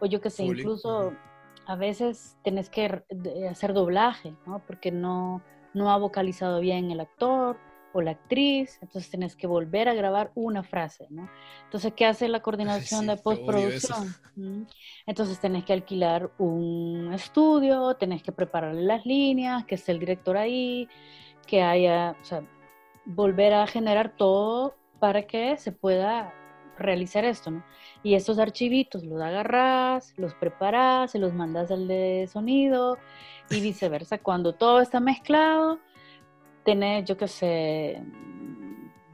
[0.00, 1.12] O yo que sé, incluso
[1.66, 3.02] a veces tenés que
[3.50, 4.62] hacer doblaje, ¿no?
[4.66, 5.42] Porque no,
[5.74, 7.58] no ha vocalizado bien el actor
[7.92, 11.28] o la actriz, entonces tenés que volver a grabar una frase, ¿no?
[11.64, 14.14] Entonces, ¿qué hace la coordinación de postproducción?
[15.06, 20.36] Entonces tenés que alquilar un estudio, tenés que prepararle las líneas, que esté el director
[20.36, 20.88] ahí,
[21.48, 22.44] que haya, o sea,
[23.04, 26.32] volver a generar todo para que se pueda
[26.78, 27.64] realizar esto, ¿no?
[28.02, 32.98] Y estos archivitos los agarras, los preparas, se los mandas al de sonido
[33.50, 34.18] y viceversa.
[34.18, 35.80] Cuando todo está mezclado,
[36.64, 38.02] tenés, yo qué sé,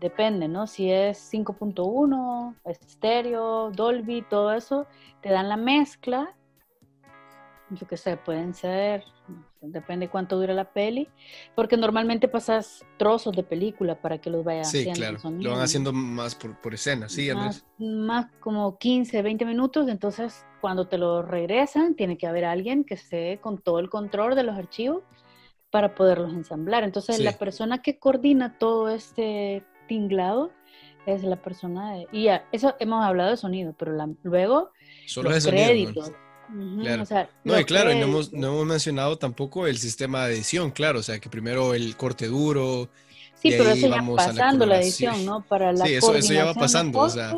[0.01, 0.67] depende, ¿no?
[0.67, 4.87] Si es 5.1, estéreo, Dolby, todo eso,
[5.23, 6.35] te dan la mezcla
[7.71, 9.05] yo qué sé, pueden ser,
[9.61, 11.09] depende cuánto dura la peli,
[11.55, 15.19] porque normalmente pasas trozos de película para que los vayan sí, haciendo.
[15.19, 17.65] claro, lo van haciendo más por, por escena, sí, Andrés.
[17.79, 22.95] Más, como 15, 20 minutos, entonces cuando te lo regresan, tiene que haber alguien que
[22.95, 25.03] esté con todo el control de los archivos
[25.71, 26.85] para poderlos ensamblar.
[26.85, 30.53] Entonces la persona que coordina todo este tinglado
[31.05, 32.07] es la persona de...
[32.13, 34.71] Y ya, eso hemos hablado de sonido, pero luego
[35.07, 36.13] Solo los créditos.
[36.81, 37.05] Claro.
[37.45, 41.03] no, y claro, no hemos, no hemos mencionado tampoco el sistema de edición, claro, o
[41.03, 42.89] sea, que primero el corte duro,
[43.43, 45.11] Sí, pero eso ya vamos a la pasando la, coloración.
[45.15, 45.45] edición, ¿no?
[45.47, 47.35] Para la Sí, eso- eso ya va pasando, o sea.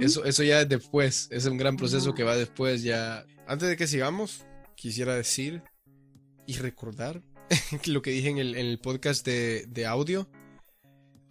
[0.00, 3.24] Eso, eso ya es después, es un gran proceso que va después ya.
[3.46, 5.62] Antes de que sigamos, quisiera decir
[6.46, 7.22] y recordar
[7.86, 10.28] lo que dije en el, en el podcast de, de audio,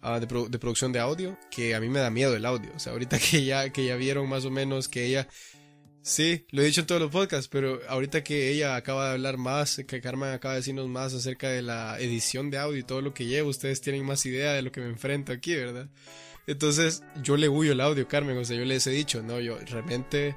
[0.02, 2.70] ah, de, pro- de producción de audio, que a mí me da miedo el audio.
[2.74, 5.28] O sea, ahorita que ya, que ya vieron más o menos que ella...
[6.08, 9.36] Sí, lo he dicho en todos los podcasts, pero ahorita que ella acaba de hablar
[9.36, 13.02] más, que Carmen acaba de decirnos más acerca de la edición de audio y todo
[13.02, 15.86] lo que lleva, ustedes tienen más idea de lo que me enfrento aquí, ¿verdad?
[16.46, 18.38] Entonces, yo le huyo el audio, Carmen.
[18.38, 20.34] O sea, yo les he dicho, no, yo realmente,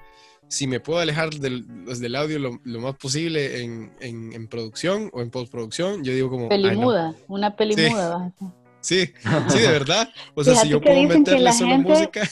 [0.50, 4.50] si me puedo alejar del, pues, del audio lo, lo más posible en, en, en
[4.50, 6.50] producción o en postproducción, yo digo como.
[6.50, 8.26] Pelimuda, una pelimuda.
[8.26, 8.50] hacer.
[8.82, 9.14] Sí,
[9.48, 10.10] sí, de verdad.
[10.36, 12.30] O sea, si yo puedo meterle solo gente- música.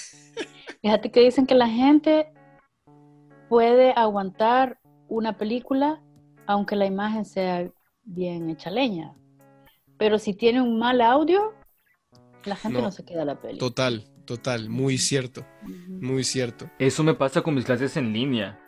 [0.82, 2.28] Fíjate que dicen que la gente
[3.50, 6.02] puede aguantar una película
[6.46, 7.70] aunque la imagen sea
[8.04, 9.14] bien hecha leña.
[10.00, 11.54] Pero si tiene un mal audio,
[12.44, 12.86] la gente No.
[12.86, 13.60] no, se queda a la peli.
[13.60, 15.46] Total, total, muy cierto,
[15.88, 16.68] muy cierto.
[16.80, 18.60] Eso me pasa con mis clases en línea.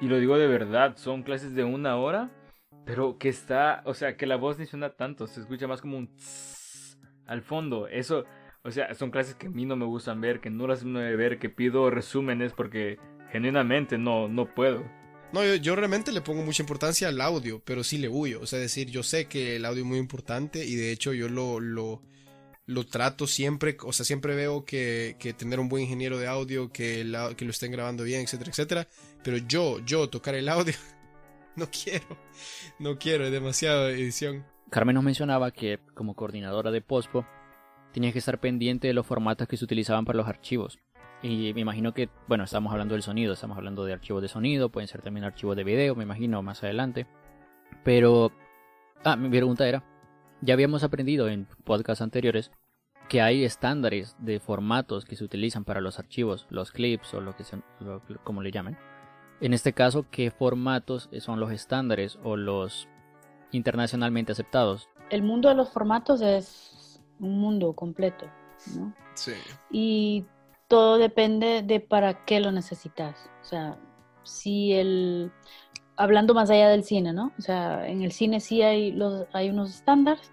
[0.00, 2.30] Y lo digo de verdad, son clases de una hora,
[2.86, 5.98] pero que está, o sea, que la voz ni suena tanto, se escucha más como
[5.98, 7.86] un tss al fondo.
[7.86, 8.24] Eso,
[8.62, 11.16] o sea, son clases que a mí no me gustan ver, que no las me
[11.16, 12.98] ver, que pido resúmenes porque
[13.32, 14.84] genuinamente no, no puedo.
[15.32, 18.40] No, yo, yo realmente le pongo mucha importancia al audio, pero sí le huyo.
[18.40, 21.28] O sea, decir, yo sé que el audio es muy importante y de hecho yo
[21.28, 22.02] lo, lo,
[22.66, 26.70] lo trato siempre, o sea, siempre veo que, que tener un buen ingeniero de audio,
[26.70, 27.04] que,
[27.36, 28.88] que lo estén grabando bien, etcétera, etcétera.
[29.22, 30.74] Pero yo, yo tocar el audio,
[31.56, 32.06] no quiero,
[32.78, 34.44] no quiero, es demasiada edición.
[34.70, 37.24] Carmen nos mencionaba que como coordinadora de Pospo
[37.92, 40.78] tenías que estar pendiente de los formatos que se utilizaban para los archivos.
[41.22, 44.68] Y me imagino que, bueno, estamos hablando del sonido, estamos hablando de archivos de sonido,
[44.68, 47.06] pueden ser también archivos de video, me imagino, más adelante.
[47.84, 48.32] Pero,
[49.04, 49.82] ah, mi pregunta era,
[50.42, 52.52] ya habíamos aprendido en podcasts anteriores
[53.08, 57.34] que hay estándares de formatos que se utilizan para los archivos, los clips o lo
[57.36, 58.76] que se, lo- como le llamen.
[59.40, 62.88] En este caso, ¿qué formatos son los estándares o los
[63.52, 64.88] internacionalmente aceptados?
[65.10, 68.26] El mundo de los formatos es un mundo completo,
[68.76, 68.92] ¿no?
[69.14, 69.32] Sí.
[69.70, 70.24] Y
[70.68, 73.30] todo depende de para qué lo necesitas.
[73.42, 73.78] O sea,
[74.22, 75.32] si el...
[75.96, 77.32] Hablando más allá del cine, ¿no?
[77.38, 80.30] O sea, en el cine sí hay, los, hay unos estándares,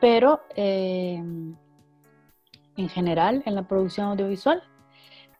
[0.00, 4.62] pero eh, en general, en la producción audiovisual,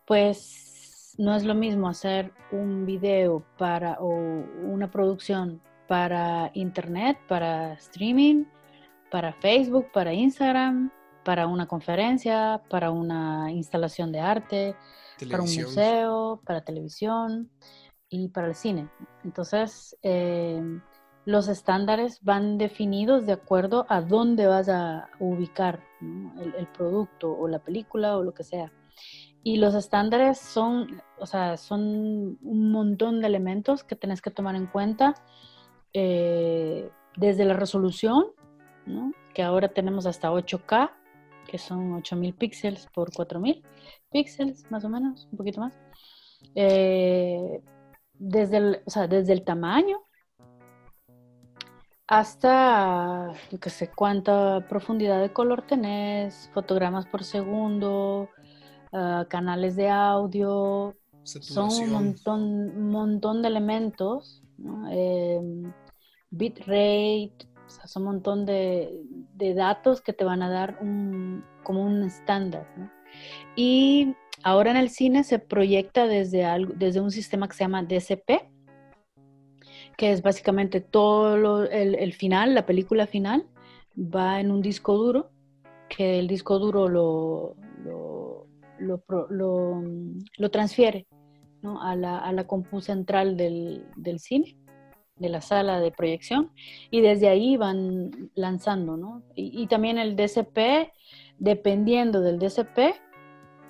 [0.07, 7.75] pues no es lo mismo hacer un video para o una producción para internet, para
[7.75, 8.45] streaming,
[9.11, 10.91] para Facebook, para Instagram,
[11.27, 14.77] para una conferencia, para una instalación de arte,
[15.29, 17.51] para un museo, para televisión
[18.09, 18.89] y para el cine.
[19.25, 20.63] Entonces, eh,
[21.25, 26.41] los estándares van definidos de acuerdo a dónde vas a ubicar ¿no?
[26.41, 28.73] el, el producto o la película o lo que sea.
[29.43, 34.55] Y los estándares son, o sea, son un montón de elementos que tenés que tomar
[34.55, 35.15] en cuenta
[35.93, 38.27] eh, desde la resolución,
[38.87, 39.11] ¿no?
[39.35, 40.93] que ahora tenemos hasta 8K,
[41.47, 43.63] que son 8000 píxeles por 4000
[44.11, 45.75] píxeles, más o menos, un poquito más.
[46.55, 47.61] Eh,
[48.15, 50.01] desde, el, o sea, desde el tamaño
[52.09, 58.29] hasta, yo qué sé, cuánta profundidad de color tenés, fotogramas por segundo,
[58.93, 64.89] uh, canales de audio, son un montón, un montón de elementos, ¿no?
[64.93, 65.41] Eh,
[66.31, 69.03] bitrate, o sea, son un montón de,
[69.35, 72.67] de datos que te van a dar un, como un estándar.
[73.57, 77.83] Y ahora en el cine se proyecta desde, algo, desde un sistema que se llama
[77.83, 78.49] DCP,
[79.97, 83.47] que es básicamente todo el, el final, la película final,
[83.97, 85.31] va en un disco duro,
[85.89, 88.47] que el disco duro lo, lo,
[89.31, 89.83] lo,
[90.37, 91.07] lo transfiere
[91.63, 91.83] ¿no?
[91.83, 94.57] a, la, a la compu central del, del cine,
[95.17, 96.51] de la sala de proyección,
[96.91, 99.23] y desde ahí van lanzando, ¿no?
[99.35, 100.93] Y, y también el DCP,
[101.39, 102.95] dependiendo del DCP,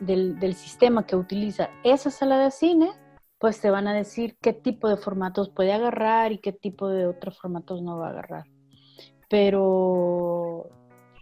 [0.01, 2.91] del, del sistema que utiliza esa sala de cine,
[3.39, 7.07] pues te van a decir qué tipo de formatos puede agarrar y qué tipo de
[7.07, 8.45] otros formatos no va a agarrar.
[9.29, 10.71] Pero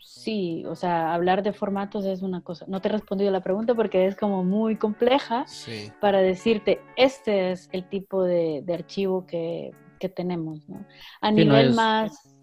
[0.00, 2.64] sí, o sea, hablar de formatos es una cosa.
[2.68, 5.90] No te he respondido la pregunta porque es como muy compleja Sí.
[6.00, 10.84] para decirte, este es el tipo de, de archivo que, que tenemos, ¿no?
[11.20, 12.36] A Sí, no nivel es- más,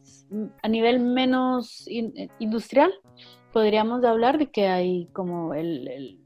[0.63, 2.91] a nivel menos in- eh, industrial,
[3.51, 6.17] podríamos hablar de que hay como el, el-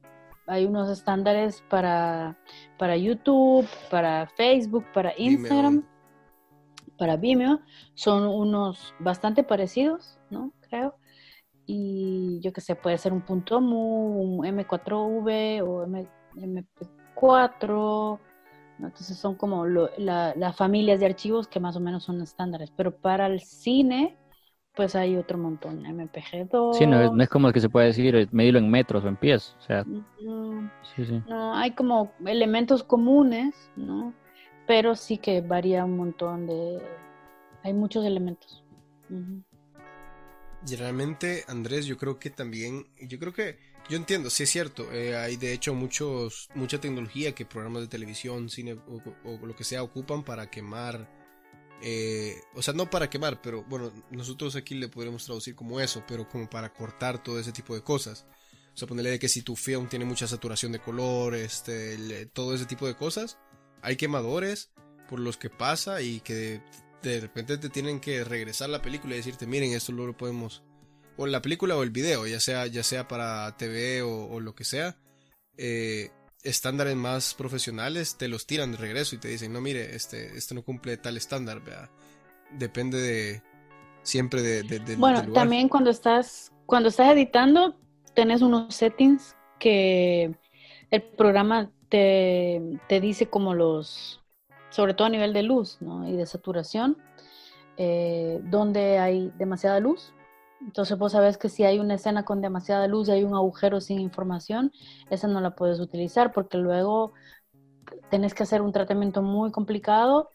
[0.48, 2.38] hay unos estándares para,
[2.78, 5.84] para YouTube, para Facebook, para Instagram,
[6.98, 7.60] para Vimeo,
[7.96, 10.52] son unos bastante parecidos, ¿no?
[10.70, 10.96] Creo.
[11.68, 16.08] y yo qué sé, puede ser un punto MU, un M4V o M,
[18.80, 18.86] MP4.
[18.86, 22.72] Entonces son como las familias de archivos que más o menos son estándares.
[22.76, 24.18] Pero para el cine,
[24.76, 25.84] pues hay otro montón.
[25.84, 26.74] MPG2.
[26.78, 29.56] Sí, no, es como el que se puede decir medirlo en metros o en pies.
[29.60, 29.84] O sea,
[30.96, 31.24] sí, sí.
[31.28, 34.14] No, hay como elementos comunes, ¿no?
[34.68, 36.82] Pero sí que varía un montón de...
[37.64, 38.64] Hay muchos elementos.
[40.68, 44.92] Y realmente, Andrés, yo creo que también, yo creo que, yo entiendo, sí es cierto,
[44.92, 49.64] eh, hay de hecho muchos, mucha tecnología que programas de televisión, cine o, lo que
[49.64, 51.10] sea ocupan para quemar,
[51.82, 56.04] eh, o sea, no para quemar, pero bueno, nosotros aquí le podremos traducir como eso,
[56.08, 58.26] pero como para cortar todo ese tipo de cosas.
[58.74, 62.54] O sea, ponerle de que si tu film tiene mucha saturación de color, este, todo
[62.54, 63.38] ese tipo de cosas,
[63.82, 64.72] hay quemadores
[65.08, 66.62] por los que pasa y que
[67.02, 70.64] de repente te tienen que regresar la película y decirte, miren, esto lo podemos,
[71.18, 74.64] o la película o el video, ya sea, ya sea para TV o, lo que
[74.64, 74.96] sea,
[75.58, 76.12] eh,
[76.44, 80.56] estándares más profesionales te los tiran de regreso y te dicen, no, mire, este, este
[80.56, 81.62] no cumple tal estándar,
[82.52, 83.42] depende de
[84.04, 87.76] siempre de, bueno, también cuando estás, cuando estás editando,
[88.14, 90.36] tenés unos settings que
[90.92, 94.22] el programa te, te dice como los
[94.76, 96.98] sobre todo a nivel de luz y de saturación,
[97.78, 100.14] eh, donde hay demasiada luz.
[100.66, 103.80] Entonces vos sabes que si hay una escena con demasiada luz y hay un agujero
[103.82, 104.72] sin información,
[105.10, 107.14] esa no la puedes utilizar porque luego
[108.10, 110.32] tenés que hacer un tratamiento muy complicado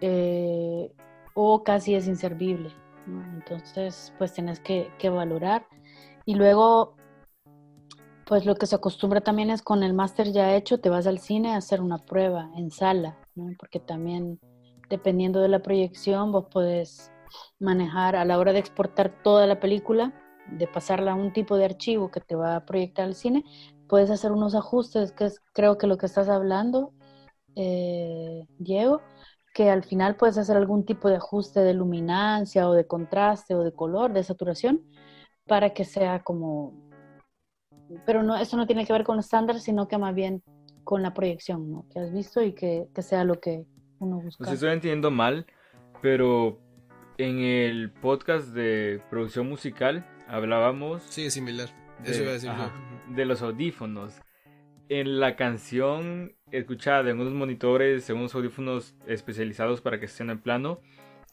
[0.00, 0.90] eh,
[1.34, 2.72] o casi es inservible.
[3.34, 5.66] Entonces, pues tienes que, que valorar.
[6.24, 6.96] Y luego
[8.24, 11.18] pues lo que se acostumbra también es con el máster ya hecho, te vas al
[11.18, 13.50] cine a hacer una prueba en sala, ¿no?
[13.58, 14.38] porque también
[14.88, 17.10] dependiendo de la proyección vos podés
[17.58, 20.12] manejar a la hora de exportar toda la película,
[20.50, 23.44] de pasarla a un tipo de archivo que te va a proyectar al cine,
[23.88, 26.92] puedes hacer unos ajustes, que es creo que lo que estás hablando,
[27.56, 29.02] eh, Diego,
[29.54, 33.64] que al final puedes hacer algún tipo de ajuste de luminancia o de contraste o
[33.64, 34.82] de color, de saturación,
[35.46, 36.90] para que sea como
[38.06, 40.42] pero no, eso no tiene que ver con estándar, sino que más bien
[40.84, 41.86] con la proyección ¿no?
[41.92, 43.66] que has visto y que, que sea lo que
[43.98, 44.44] uno busca.
[44.44, 45.46] Pues estoy entendiendo mal,
[46.00, 46.58] pero
[47.22, 51.02] en el podcast de producción musical hablábamos...
[51.02, 51.68] Sí, es similar.
[52.02, 52.50] De, eso iba a decir
[53.14, 54.14] de los audífonos.
[54.88, 60.40] En la canción escuchada en unos monitores, en unos audífonos especializados para que estén en
[60.40, 60.80] plano,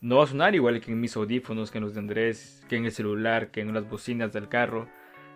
[0.02, 2.76] no va a sonar igual que en mis audífonos, que en los de Andrés, que
[2.76, 4.90] en el celular, que en las bocinas del carro.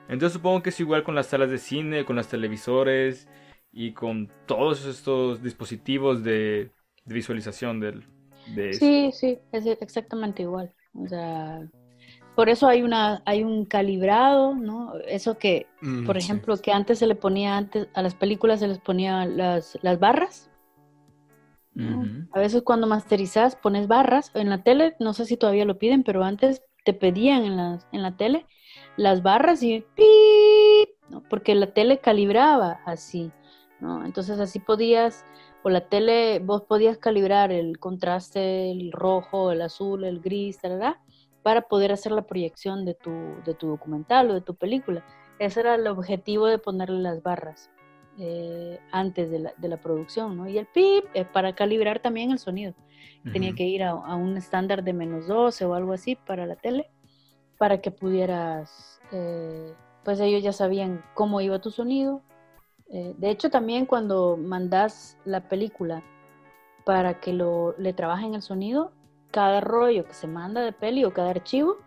[0.09, 3.29] Entonces supongo que es igual con las salas de cine, con los televisores
[3.71, 6.71] y con todos estos dispositivos de,
[7.05, 8.05] visualización del,
[8.47, 10.73] de Sí, sí, es exactamente igual.
[10.93, 11.67] O sea,
[12.35, 14.93] por eso hay una hay un calibrado, ¿no?
[15.07, 18.67] Eso que, mm, por ejemplo, que antes se le ponía antes a las películas se
[18.67, 20.47] les ponía las, las barras.
[22.33, 26.03] A veces cuando masterizas pones barras en la tele, no sé si todavía lo piden,
[26.03, 28.45] pero antes te pedían en la, en la tele
[28.97, 29.85] las barras y
[31.09, 31.23] ¿no?
[31.29, 33.31] porque la tele calibraba así,
[33.79, 34.05] ¿no?
[34.05, 35.25] Entonces así podías,
[35.63, 40.95] o la tele, vos podías calibrar el contraste, el rojo, el azul, el gris, ¿verdad?
[41.43, 43.11] para poder hacer la proyección de tu,
[43.45, 45.03] de tu documental o de tu película.
[45.39, 47.71] Ese era el objetivo de ponerle las barras
[48.19, 50.47] eh, antes de la, de la, producción, ¿no?
[50.47, 52.75] Y el pip es para calibrar también el sonido.
[53.33, 56.55] Tenía que ir a, a un estándar de menos 12 o algo así para la
[56.55, 56.91] tele
[57.61, 62.23] para que pudieras, eh, pues ellos ya sabían cómo iba tu sonido.
[62.91, 66.03] Eh, de hecho, también cuando mandas la película
[66.85, 68.91] para que lo, le trabajen el sonido,
[69.31, 71.77] cada rollo que se manda de peli o cada archivo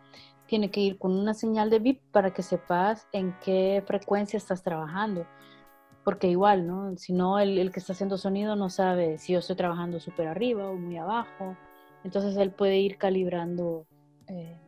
[0.47, 4.63] tiene que ir con una señal de VIP para que sepas en qué frecuencia estás
[4.63, 5.27] trabajando.
[6.05, 6.97] Porque igual, ¿no?
[6.97, 10.71] Si no, el, que está haciendo sonido no sabe si yo estoy trabajando súper arriba
[10.71, 11.57] o muy abajo.
[12.03, 13.87] Entonces él puede ir calibrando
[14.27, 14.59] eh,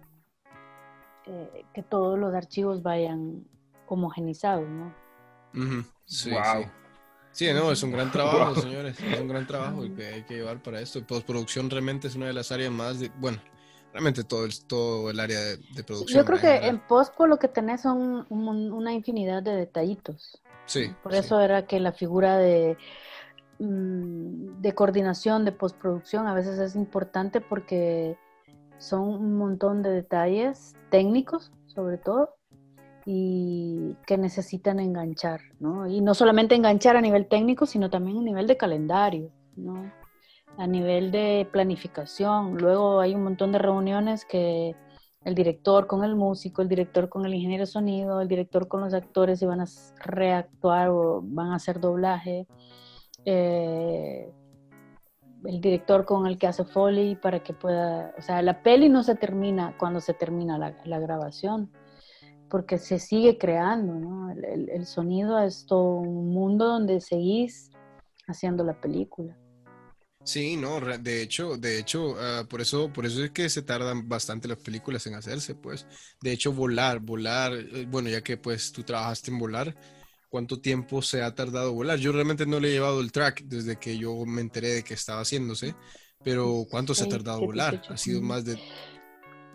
[1.27, 3.45] eh, que todos los archivos vayan
[3.87, 5.06] homogenizados, ¿no?
[6.05, 6.31] Sí,
[7.33, 7.53] sí.
[7.53, 8.99] no, es un gran trabajo, señores.
[9.01, 11.05] Es un gran trabajo que hay que llevar para esto.
[11.07, 13.39] Postproducción realmente es una de las áreas más, de, bueno,
[13.93, 16.21] realmente todo el, todo el área de, producción.
[16.21, 20.43] Yo creo que en postpo lo que tenés son una infinidad de detallitos.
[20.67, 20.95] Sí.
[21.03, 22.77] Por eso era que la figura de,
[23.59, 28.19] mm, de coordinación de postproducción a veces es importante porque
[28.79, 32.36] son un montón de detalles técnicos, sobre todo,
[33.07, 35.87] y que necesitan enganchar, ¿no?
[35.87, 39.93] Y no solamente enganchar a nivel técnico, sino también a nivel de calendario, ¿no?
[40.59, 42.59] A nivel de planificación.
[42.59, 44.75] Luego hay un montón de reuniones que
[45.25, 48.81] el director con el músico, el director con el ingeniero de sonido, el director con
[48.81, 49.67] los actores si van a
[50.05, 52.47] reactuar o van a hacer doblaje,
[53.25, 54.33] eh,
[55.45, 59.03] el director con el que hace Foley para que pueda, o sea, la peli no
[59.03, 61.71] se termina cuando se termina la, grabación,
[62.49, 64.31] porque se sigue creando, ¿no?
[64.31, 67.71] El, el, sonido es todo un mundo donde seguís
[68.27, 69.37] haciendo la película.
[70.27, 74.09] Sí, no, de hecho, de hecho, ah, por eso, por eso es que se tardan
[74.09, 75.87] bastante las películas en hacerse, pues.
[76.21, 79.77] De hecho, volar, volar, eh, bueno, ya que pues tú trabajaste en volar,
[80.29, 82.01] ¿cuánto tiempo se ha tardado volar?
[82.01, 84.95] Yo realmente no le he llevado el track desde que yo me enteré de que
[84.95, 85.77] estaba haciéndose,
[86.25, 87.81] pero ¿cuánto se ha tardado volar?
[87.89, 88.59] Ha sido más de...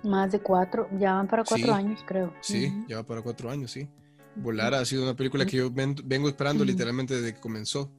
[0.04, 2.34] Más de cuatro, ya van para cuatro años, creo.
[2.41, 3.88] Sí, ya va para cuatro años, sí.
[4.36, 7.91] Volar ha sido una película que yo vengo esperando literalmente desde que comenzó.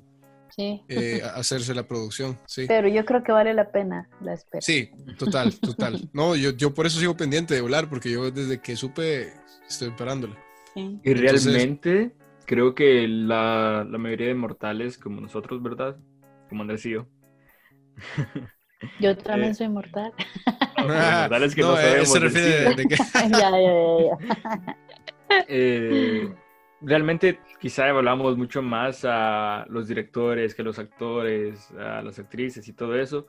[0.56, 2.66] Eh, hacerse la producción, sí.
[2.68, 4.60] Pero yo creo que vale la pena la espera.
[4.60, 6.08] Sí, total, total.
[6.12, 9.32] No, yo, yo por eso sigo pendiente de volar, porque yo desde que supe
[9.68, 10.36] estoy esperándola.
[10.74, 12.14] Y realmente
[12.46, 15.96] creo que la, la, mayoría de mortales como nosotros, ¿verdad?
[16.48, 16.96] Como Andrés y
[18.98, 19.16] yo.
[19.16, 20.12] También eh, soy mortal.
[20.78, 22.96] mortales que no, no se refiere de, que...
[23.14, 24.76] ya, ya, ya.
[25.48, 26.34] Eh,
[26.80, 32.66] realmente quizá evaluamos mucho más a los directores que a los actores, a las actrices
[32.68, 33.26] y todo eso,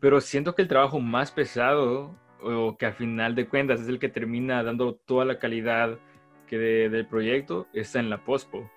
[0.00, 3.98] pero siento que el trabajo más pesado o que al final de cuentas es el
[3.98, 5.98] que termina dando toda la calidad
[6.46, 8.70] que del proyecto está en la pospo,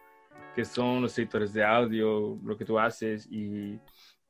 [0.55, 3.79] que son los editores de audio, lo que tú haces y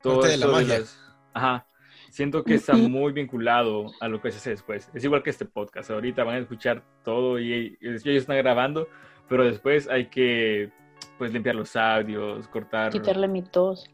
[0.02, 1.00] todo eso de, las...
[1.34, 1.66] Ajá.
[2.12, 4.90] Siento que está muy vinculado a lo que se hace después.
[4.94, 5.92] Es igual que este podcast.
[5.92, 8.90] Ahorita van a escuchar todo y ellos están grabando,
[9.30, 10.72] pero después hay que
[11.18, 12.92] pues limpiar los audios, cortar.
[12.92, 13.90] Quitarle mi tos.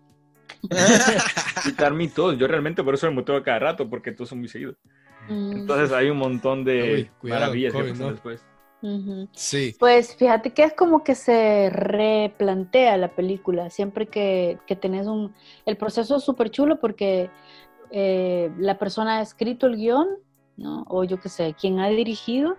[1.64, 2.38] Quitar mi tos.
[2.40, 4.78] Yo realmente por eso me muteo cada rato, porque todos son muy seguidos.
[5.30, 5.52] Mm.
[5.52, 8.44] Entonces hay un montón de maravillas que pasan después.
[9.34, 9.76] Sí.
[9.80, 15.34] Pues fíjate que es como que se replantea la película siempre que, que tenés un...
[15.66, 17.30] El proceso es súper chulo porque
[17.92, 20.08] eh, la persona ha escrito el guion,
[20.58, 20.86] ¿no?
[20.88, 22.58] O yo qué sé, quien ha dirigido,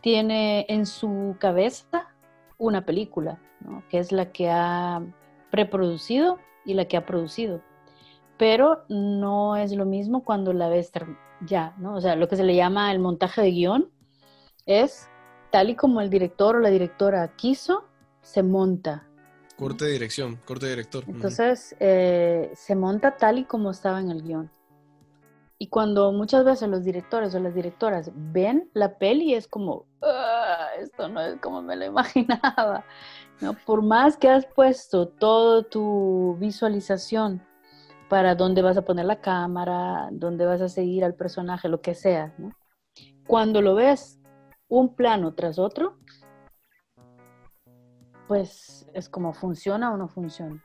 [0.00, 2.08] tiene en su cabeza
[2.58, 3.40] una película,
[3.88, 5.02] que es la que ha
[5.50, 7.62] preproducido y la que ha producido.
[8.36, 10.92] Pero no es lo mismo cuando la ves
[11.46, 11.94] ya, ¿no?
[11.94, 13.90] O sea, lo que se le llama el montaje de guion
[14.66, 15.08] es
[15.50, 17.84] tal y como el director o la directora quiso,
[18.22, 19.06] se monta.
[19.56, 21.04] Corte de dirección, corte de director.
[21.06, 24.50] Entonces, eh, se monta tal y como estaba en el guion.
[25.58, 30.68] Y cuando muchas veces los directores o las directoras ven la peli, es como, ah,
[30.78, 32.84] esto no es como me lo imaginaba.
[33.40, 33.54] ¿no?
[33.64, 37.42] Por más que has puesto toda tu visualización
[38.08, 41.94] para dónde vas a poner la cámara, dónde vas a seguir al personaje, lo que
[41.94, 42.50] sea, ¿no?
[43.26, 44.20] cuando lo ves
[44.68, 45.98] un plano tras otro,
[48.28, 50.62] pues es como funciona o no funciona.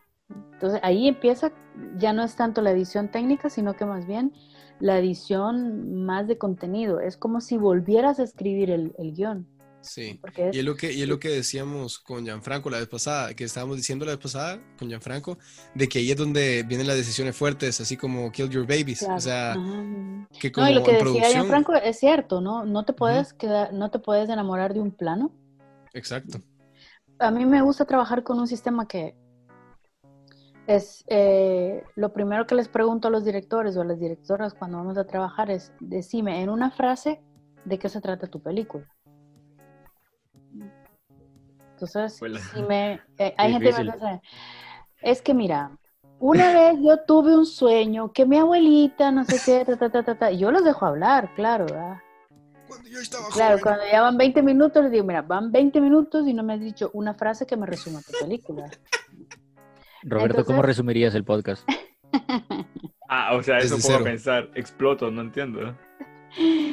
[0.53, 1.51] Entonces ahí empieza,
[1.97, 4.33] ya no es tanto la edición técnica, sino que más bien
[4.79, 6.99] la edición más de contenido.
[6.99, 9.47] Es como si volvieras a escribir el, el guion.
[9.81, 10.19] Sí,
[10.51, 13.45] y, es lo que, y es lo que decíamos con Gianfranco la vez pasada, que
[13.45, 15.37] estábamos diciendo la vez pasada con Gianfranco,
[15.73, 19.03] de que ahí es donde vienen las decisiones fuertes, así como Kill Your Babies.
[19.03, 19.55] O sea,
[20.39, 22.65] que como no, y lo que decía Gianfranco es cierto, ¿no?
[22.65, 25.31] No te puedes quedar, no te puedes enamorar de un plano.
[25.93, 26.39] Exacto.
[27.19, 29.15] A mí me gusta trabajar con un sistema que
[30.69, 34.77] es eh, lo primero que les pregunto a los directores o a las directoras cuando
[34.77, 37.23] vamos a trabajar es decime en una frase
[37.65, 38.85] de qué se trata tu película.
[41.71, 42.19] Entonces,
[42.53, 44.21] si me, eh, hay gente que me dice,
[45.01, 45.71] es que mira,
[46.19, 50.15] una vez yo tuve un sueño que mi abuelita, no sé qué, ta, ta, ta,
[50.19, 51.65] ta, yo los dejo hablar, claro,
[52.67, 56.27] Cuando yo estaba claro, cuando ya van 20 minutos, les digo, mira, van 20 minutos
[56.27, 58.69] y no me has dicho una frase que me resuma tu película.
[60.03, 61.67] Roberto, ¿cómo resumirías el podcast?
[63.09, 65.75] ah, o sea, eso puedo pensar, exploto, no entiendo.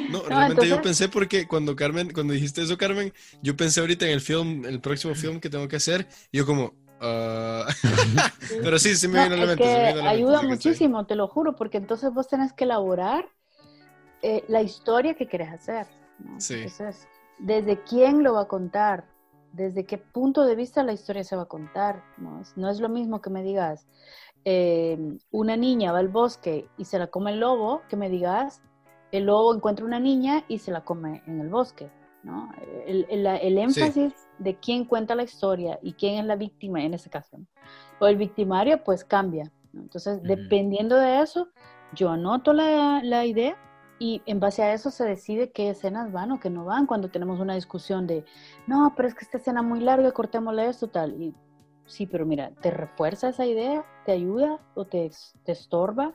[0.09, 3.11] No, realmente yo pensé porque cuando Carmen, cuando dijiste eso, Carmen,
[3.41, 6.45] yo pensé ahorita en el film, el próximo film que tengo que hacer, y yo
[6.45, 7.65] como, ah",
[8.63, 9.65] pero sí, sí me viene a la mente.
[9.65, 13.27] ayuda muchísimo, te lo juro, porque entonces vos tenés que elaborar
[14.21, 15.87] eh, la historia que querés hacer.
[16.37, 16.55] Sí.
[16.55, 17.07] Entonces,
[17.39, 19.05] desde quién lo va a contar,
[19.53, 22.03] desde qué punto de vista la historia se va a contar.
[22.17, 23.87] No, no es lo mismo que me digas,
[24.45, 24.97] eh,
[25.31, 28.61] una niña va al bosque y se la come el lobo, que me digas,
[29.11, 31.89] el lobo encuentra una niña y se la come en el bosque.
[32.23, 32.49] ¿no?
[32.85, 37.09] El, el, énfasis de quién cuenta la historia y quién es la víctima en ese
[37.09, 37.37] caso,
[37.99, 39.51] o el victimario, pues cambia.
[39.73, 41.49] Entonces, dependiendo de eso,
[41.93, 43.57] yo anoto la, la idea
[43.99, 47.09] y en base a eso se decide qué escenas van o qué no van cuando
[47.09, 48.25] tenemos una discusión de,
[48.67, 51.19] no, pero es que esta escena es muy larga, cortémosle esto, tal.
[51.19, 51.33] Y
[51.85, 53.85] sí, pero mira, ¿te refuerza esa idea?
[54.05, 55.09] ¿Te ayuda o te,
[55.43, 56.13] te estorba?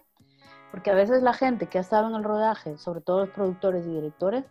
[0.71, 3.85] Porque a veces la gente que ha estado en el rodaje, sobre todo los productores
[3.85, 4.45] y directores,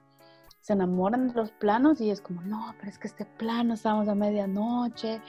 [0.59, 4.07] se enamoran de los planos y es como, no, pero es que este plano estábamos
[4.09, 5.21] a medianoche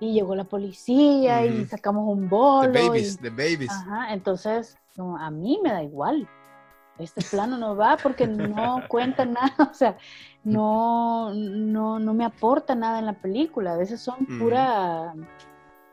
[0.00, 2.72] y llegó la policía y sacamos un bolo.
[2.72, 3.70] The babies, the babies.
[3.70, 6.26] Ajá, entonces, a mí me da igual
[6.98, 9.96] este plano no va porque no cuenta nada, o sea,
[10.44, 13.74] no, no, no me aporta nada en la película.
[13.74, 15.14] A veces son pura...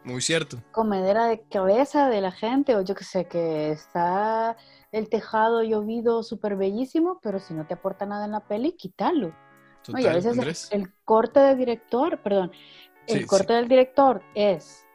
[0.04, 0.62] Muy cierto.
[0.72, 4.56] Comedera de cabeza de la gente, o yo que sé, que está
[4.92, 9.34] el tejado llovido súper bellísimo, pero si no te aporta nada en la peli, quítalo.
[9.88, 12.52] y a veces el, corte del director, perdón,
[13.08, 14.86] el corte del director es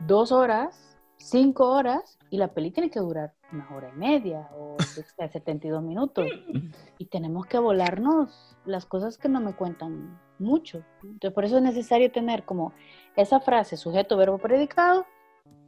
[0.00, 4.76] dos horas, cinco horas, y la peli tiene que durar una hora y media o
[5.32, 6.26] 72 minutos.
[6.98, 10.84] Y tenemos que volarnos las cosas que no me cuentan mucho.
[11.02, 12.72] Entonces, por eso es necesario tener como
[13.16, 15.04] esa frase, sujeto, verbo, predicado,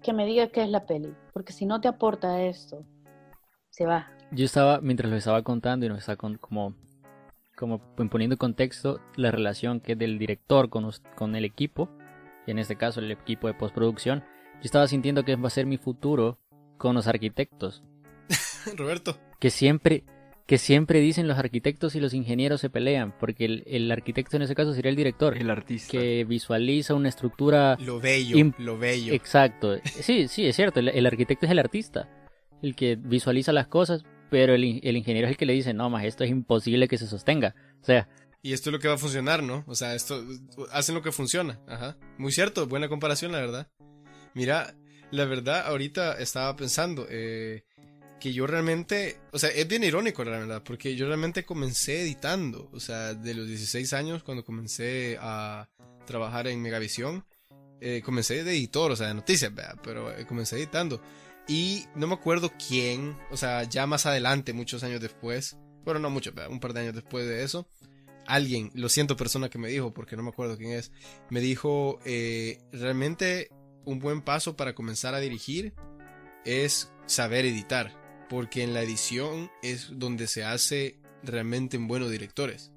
[0.02, 1.14] que me diga qué es la peli.
[1.32, 2.84] Porque si no te aporta esto,
[3.70, 4.08] se va.
[4.30, 6.74] Yo estaba, mientras lo estaba contando y nos estaba como,
[7.56, 7.80] como
[8.10, 11.88] poniendo contexto la relación que es del director con, con el equipo,
[12.46, 15.66] y en este caso el equipo de postproducción, yo estaba sintiendo que va a ser
[15.66, 16.38] mi futuro
[16.76, 17.82] con los arquitectos.
[18.76, 19.18] Roberto.
[19.38, 20.04] Que siempre,
[20.46, 24.54] que siempre dicen los arquitectos y los ingenieros se pelean, porque el, arquitecto en ese
[24.54, 25.36] caso sería el director.
[25.36, 25.90] El artista.
[25.90, 27.76] Que visualiza una estructura...
[27.80, 29.12] Lo bello, lo bello.
[29.12, 29.76] Exacto.
[29.84, 32.08] Sí, sí, es cierto, el, arquitecto es el artista,
[32.62, 36.04] el que visualiza las cosas, pero el, ingeniero es el que le dice, no, más
[36.04, 37.54] esto es imposible que se sostenga.
[37.80, 38.08] O sea...
[38.42, 39.64] Y esto es lo que va a funcionar, ¿no?
[39.66, 40.22] O sea, esto
[40.70, 41.58] hacen lo que funciona.
[41.66, 41.96] Ajá.
[42.16, 43.68] Muy cierto, buena comparación, la verdad.
[44.34, 44.76] Mira,
[45.10, 47.64] la verdad, ahorita estaba pensando eh,
[48.20, 52.68] que yo realmente, o sea, es bien irónico la verdad, porque yo realmente comencé editando,
[52.72, 55.68] o sea, de los 16 años cuando comencé a
[56.06, 57.24] trabajar en Megavisión,
[57.80, 59.52] eh, comencé de editor, o sea, de noticias,
[59.82, 61.00] pero eh, comencé editando.
[61.46, 66.10] Y no me acuerdo quién, o sea, ya más adelante, muchos años después, bueno, no
[66.10, 67.68] mucho, un par de años después de eso,
[68.26, 70.90] alguien, lo siento persona que me dijo, porque no me acuerdo quién es,
[71.30, 72.00] me dijo,
[72.72, 73.50] realmente
[73.86, 75.72] un buen paso para comenzar a dirigir
[76.44, 82.72] es saber editar, porque en la edición es donde se hace realmente en buenos directores.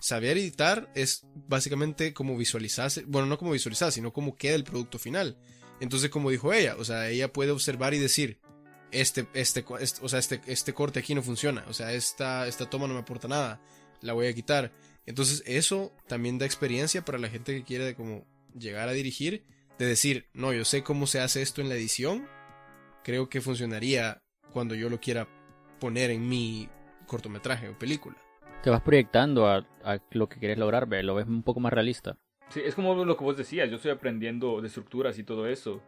[0.00, 4.98] Saber editar es básicamente como visualizarse, bueno, no como visualizar, sino como queda el producto
[4.98, 5.38] final.
[5.80, 8.38] Entonces, como dijo ella, o sea, ella puede observar y decir,
[8.90, 12.86] este, este, o sea, este, este corte aquí no funciona, o sea, esta, esta toma
[12.86, 13.60] no me aporta nada,
[14.00, 14.72] la voy a quitar.
[15.06, 18.26] Entonces, eso también da experiencia para la gente que quiere como
[18.56, 19.44] llegar a dirigir
[19.78, 22.26] de decir, no, yo sé cómo se hace esto en la edición,
[23.02, 25.26] creo que funcionaría cuando yo lo quiera
[25.80, 26.68] poner en mi
[27.06, 28.16] cortometraje o película.
[28.62, 29.66] Te vas proyectando a,
[30.12, 32.16] lo que quieres lograr, lo ves un poco más realista.
[32.48, 35.82] Sí, es como lo que vos decías, yo estoy aprendiendo de estructuras y todo eso.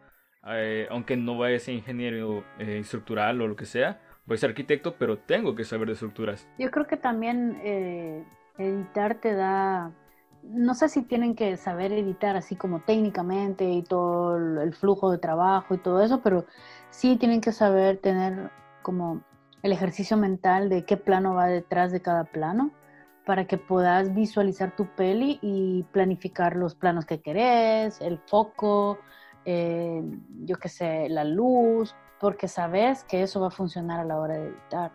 [0.47, 4.37] Eh, aunque no vaya a ser ingeniero eh, estructural o lo que sea, voy a
[4.39, 6.47] ser arquitecto, pero tengo que saber de estructuras.
[6.59, 8.23] Yo creo que también eh,
[8.57, 9.91] editar te da
[10.49, 15.17] no sé si tienen que saber editar así como técnicamente y todo el flujo de
[15.17, 16.45] trabajo y todo eso, pero
[16.89, 19.21] sí tienen que saber tener como
[19.63, 22.71] el ejercicio mental de qué plano va detrás de cada plano
[23.25, 28.99] para que puedas visualizar tu peli y planificar los planos que querés, el foco,
[29.45, 30.03] eh,
[30.43, 34.35] yo qué sé, la luz, porque sabes que eso va a funcionar a la hora
[34.35, 34.91] de editar.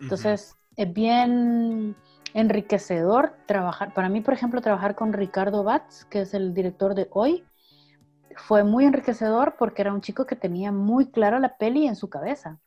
[0.00, 1.96] Entonces, es bien
[2.34, 3.94] enriquecedor trabajar.
[3.94, 7.44] Para mí, por ejemplo, trabajar con Ricardo Batz, que es el director de hoy,
[8.36, 12.10] fue muy enriquecedor porque era un chico que tenía muy clara la peli en su
[12.10, 12.58] cabeza.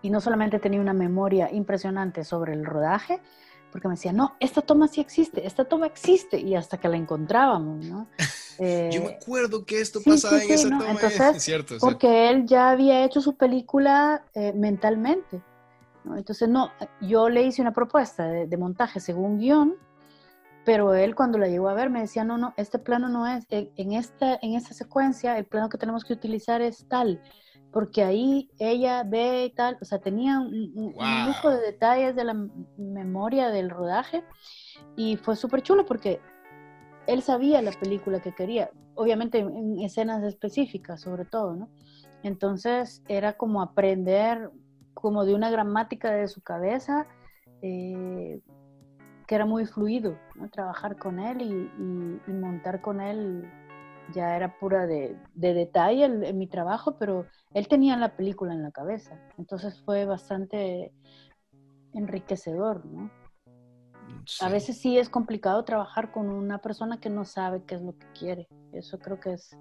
[0.00, 3.20] Y no solamente tenía una memoria impresionante sobre el rodaje,
[3.72, 6.96] porque me decía, no, esta toma sí existe, esta toma existe, y hasta que la
[6.96, 8.06] encontrábamos, ¿no?
[8.92, 10.90] Yo me acuerdo que esto pasaba en esa toma.
[10.92, 15.42] Entonces, cierto, porque él ya había hecho su película eh, mentalmente.
[16.16, 19.74] Entonces, no, yo le hice una propuesta de, montaje según guion,
[20.64, 23.46] pero él cuando la llegó a ver me decía, no, no, este plano no es,
[23.50, 27.22] en esta, en esta secuencia el plano que tenemos que utilizar es tal,
[27.72, 32.34] porque ahí ella ve y tal, o sea, tenía un, un, de detalles de la
[32.78, 34.24] memoria del rodaje
[34.96, 36.20] y fue súper chulo porque
[37.06, 41.68] él sabía la película que quería, obviamente en escenas específicas sobre todo, ¿no?
[42.22, 44.50] Entonces era como aprender
[44.94, 47.06] como de una gramática de su cabeza,
[47.62, 48.40] eh,
[49.26, 50.18] que era muy fluido,
[50.52, 51.70] trabajar con él
[52.28, 53.50] y, montar con él
[54.12, 58.62] ya era pura de, de detalle en mi trabajo, pero él tenía la película en
[58.62, 59.18] la cabeza.
[59.38, 60.92] Entonces fue bastante
[61.94, 63.10] enriquecedor, ¿no?
[64.40, 67.96] A veces sí es complicado trabajar con una persona que no sabe qué es lo
[67.96, 68.48] que quiere.
[68.72, 69.56] Eso creo que es,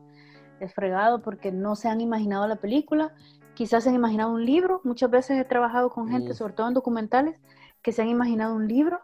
[0.60, 3.14] es fregado porque no se han imaginado la película,
[3.54, 4.82] quizás se han imaginado un libro.
[4.84, 7.40] Muchas veces he trabajado con gente, sobre todo en documentales,
[7.82, 9.02] que se han imaginado un libro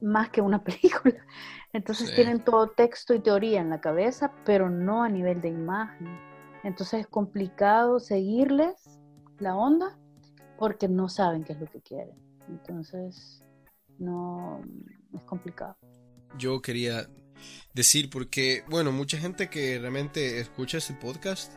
[0.00, 1.24] más que una película.
[1.72, 6.08] Entonces tienen todo texto y teoría en la cabeza, pero no a nivel de imagen.
[6.64, 9.00] Entonces es complicado seguirles
[9.38, 9.98] la onda
[10.58, 12.16] porque no saben qué es lo que quieren.
[12.48, 13.42] Entonces,
[13.98, 14.60] no
[15.14, 15.76] es complicado.
[16.36, 17.08] Yo quería
[17.72, 21.54] decir porque, bueno, mucha gente que realmente escucha este podcast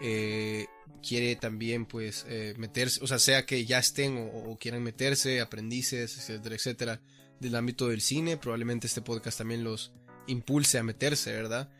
[0.00, 0.66] eh,
[1.00, 6.16] quiere también pues eh, meterse, o sea, sea que ya estén o, quieran meterse, aprendices,
[6.18, 7.00] etcétera, etcétera,
[7.40, 9.92] del ámbito del cine, probablemente este podcast también los
[10.26, 11.70] impulse a meterse, ¿verdad?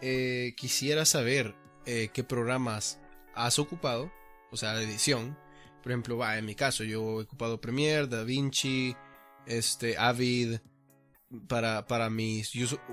[0.00, 1.54] Eh, quisiera saber
[1.84, 3.00] qué programas
[3.34, 4.12] has ocupado,
[4.50, 5.38] o sea, de edición.
[5.82, 8.94] Por ejemplo, va, en mi caso, yo he ocupado Premiere, DaVinci,
[9.46, 10.58] este, Avid,
[11.46, 12.42] para, para mi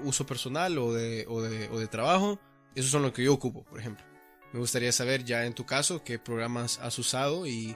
[0.03, 2.39] uso, personal o de, o, de, o de trabajo.
[2.76, 4.05] Esos son los que yo ocupo, por ejemplo.
[4.54, 7.76] Me gustaría saber ya en tu caso qué programas has usado y,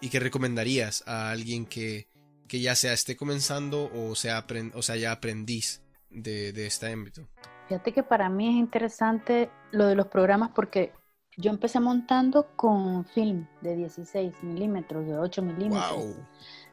[0.00, 2.08] y qué recomendarías a alguien que,
[2.46, 7.28] que ya sea esté comenzando o sea, o sea ya aprendiz de, de este ámbito.
[7.68, 10.92] Fíjate que para mí es interesante lo de los programas porque
[11.38, 16.16] yo empecé montando con film de 16 milímetros, de 8 milímetros.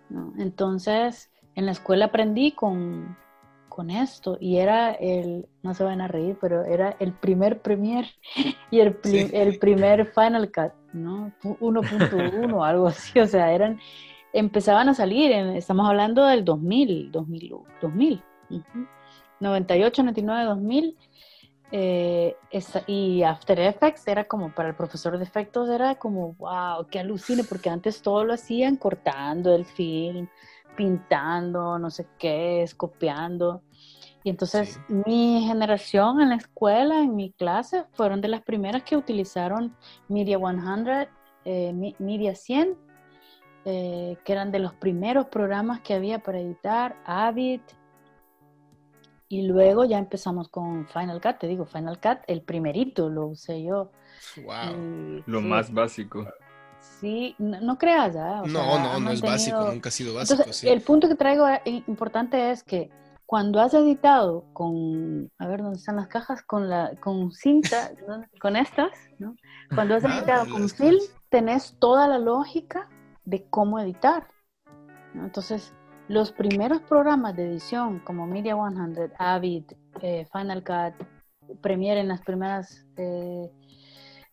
[0.10, 0.34] Wow.
[0.38, 3.16] Entonces, en la escuela aprendí con,
[3.76, 8.07] con esto y era el, no se van a reír, pero era el primer Premiere
[8.71, 11.34] y el, el primer Final Cut, ¿no?
[11.43, 13.78] 1.1, algo así, o sea, eran,
[14.32, 18.23] empezaban a salir, estamos hablando del 2000, 2000, 2000,
[19.41, 20.97] 98, 99, 2000.
[22.88, 27.43] y After Effects era como para el profesor de efectos, era como, wow, qué alucine,
[27.43, 30.30] porque antes todo lo hacían cortando el film,
[30.76, 33.61] pintando, no sé qué, escopiando.
[34.23, 38.97] Y entonces mi generación en la escuela, en mi clase, fueron de las primeras que
[38.97, 39.76] utilizaron
[40.07, 41.07] Media 100,
[41.45, 42.76] eh, Media 100,
[43.65, 47.61] eh, que eran de los primeros programas que había para editar, Avid.
[49.30, 53.63] Y luego ya empezamos con Final Cut, te digo, Final Cut, el primerito lo usé
[53.63, 53.91] yo.
[54.43, 55.23] Wow.
[55.28, 56.26] lo más básico.
[56.99, 58.43] Sí, no, creas, ¿ah?
[58.45, 60.41] no, no, no es básico, nunca ha sido básico.
[60.41, 62.89] Entonces, el punto que traigo eh, importante es que
[63.25, 67.91] cuando has editado con, a ver dónde están las cajas, con la, con cinta,
[68.39, 69.36] con estas, ¿no?
[69.73, 72.88] Cuando has ah, editado con film, tenés toda la lógica
[73.25, 74.27] de cómo editar.
[75.15, 75.73] Entonces,
[76.07, 79.63] los primeros programas de edición como Media 100, Avid,
[80.01, 81.07] eh, Final Cut,
[81.61, 83.51] Premiere en las primeras eh,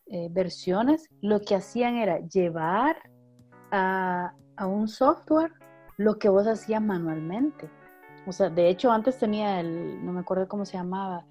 [0.07, 2.97] eh, versiones, lo que hacían era llevar
[3.71, 5.53] a, un software
[5.97, 7.69] lo que vos hacías manualmente.
[8.27, 11.25] O sea, de hecho antes tenía el, no me acuerdo cómo se llamaba,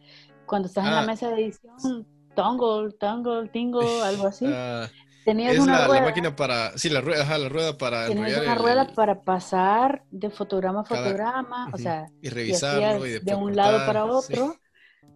[0.45, 1.05] cuando estás en la ah.
[1.05, 2.05] mesa de edición,
[2.35, 4.45] Tongle, Tongle, Tingle, algo así.
[4.45, 4.87] Uh,
[5.23, 8.87] tenías una rueda, la máquina para, sí, la rueda, la rueda para tenías una rueda
[8.93, 14.05] para pasar de fotograma a fotograma, o sea, y revisarlo y de un lado para
[14.05, 14.55] otro,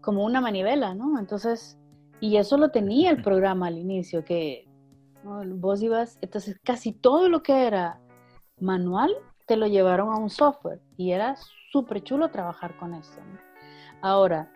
[0.01, 1.19] como una manivela, ¿no?
[1.19, 1.77] Entonces,
[2.25, 4.67] y eso lo tenía el programa al inicio, que
[5.23, 8.01] vos ibas, entonces casi todo lo que era
[8.59, 9.11] manual
[9.45, 11.35] te lo llevaron a un software y era
[11.71, 13.19] súper chulo trabajar con eso.
[14.01, 14.51] Ahora,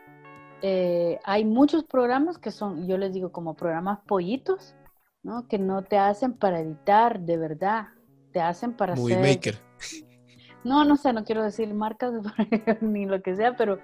[0.63, 4.75] eh, hay muchos programas que son, yo les digo, como programas pollitos,
[5.21, 5.47] ¿no?
[5.47, 7.89] Que no te hacen para editar de verdad,
[8.33, 9.59] te hacen para Movie Maker.
[10.63, 12.11] No, no sé, no quiero decir marcas
[12.81, 13.79] ni lo que sea, pero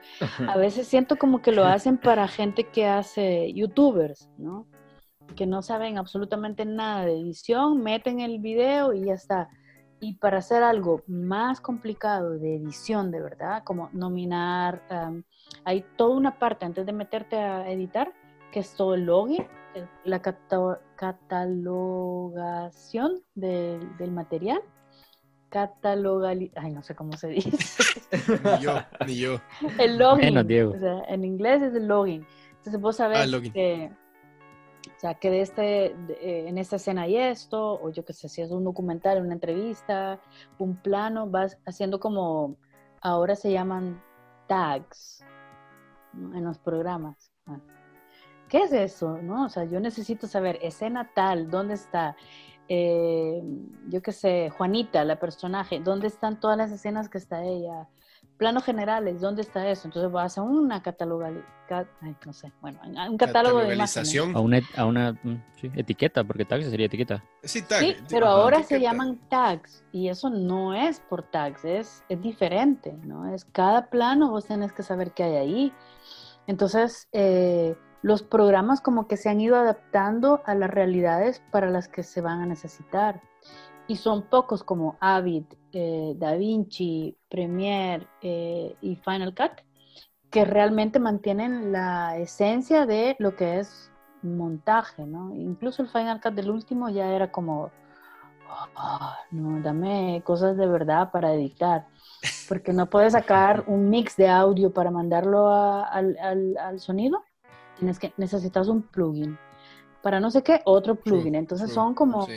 [0.47, 4.67] a veces siento como que lo hacen para gente que hace youtubers, ¿no?
[5.35, 9.47] Que no saben absolutamente nada de edición, meten el video y ya está.
[10.01, 14.81] Y para hacer algo más complicado de edición, de verdad, como nominar,
[15.63, 18.11] hay toda una parte antes de meterte a editar,
[18.51, 19.47] que es todo el login,
[20.03, 20.21] la
[20.95, 24.61] catalogación del material
[25.55, 26.51] catalogal...
[26.55, 27.49] Ay, no sé cómo se dice.
[28.43, 28.73] ni yo,
[29.07, 29.39] ni yo.
[29.79, 30.37] El login.
[30.37, 32.27] O sea, en inglés es el login.
[32.57, 33.89] Entonces vos sabés ah, que...
[34.85, 38.27] O sea, que de este, eh, en esta escena hay esto, o yo qué sé,
[38.27, 40.19] si es un documental, una entrevista,
[40.59, 42.57] un plano, vas haciendo como,
[43.01, 44.03] ahora se llaman
[44.47, 45.25] tags
[46.13, 47.31] en los programas.
[47.47, 47.59] Ah.
[48.49, 49.17] ¿Qué es eso?
[49.21, 49.45] ¿No?
[49.45, 52.15] O sea, yo necesito saber, escena tal, ¿dónde está?
[52.67, 53.41] Eh,
[53.89, 57.87] yo qué sé, Juanita, la personaje, ¿dónde están todas las escenas que está ella?
[58.37, 59.87] planos generales, ¿dónde está eso?
[59.87, 61.31] Entonces vas a una cataloga,
[62.25, 64.15] no sé, bueno, un catálogo de imágenes.
[64.17, 67.23] A una, a una mm, sí, etiqueta, porque tags sería etiqueta.
[67.43, 72.03] Sí, tag, sí pero ahora se llaman tags y eso no es por tags, es,
[72.09, 73.33] es diferente, ¿no?
[73.33, 75.73] Es cada plano vos tenés que saber qué hay ahí.
[76.47, 81.87] Entonces, eh, los programas como que se han ido adaptando a las realidades para las
[81.87, 83.21] que se van a necesitar.
[83.87, 89.61] Y son pocos como Avid, eh, DaVinci, Premiere eh, y Final Cut
[90.35, 93.89] que realmente mantienen la esencia de lo que es
[94.21, 95.33] montaje, ¿no?
[95.33, 97.71] Incluso el Final Cut del último ya era como,
[98.49, 101.87] oh, no, dame cosas de verdad para editar,
[102.49, 106.17] porque no puedes sacar un mix de audio para mandarlo al,
[106.59, 107.23] al, sonido,
[107.77, 109.37] tienes que, necesitas un plugin.
[110.01, 111.35] Para no sé qué, otro plugin.
[111.35, 112.27] Entonces son como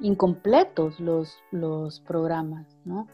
[0.00, 3.06] incompletos los, los programas, ¿no?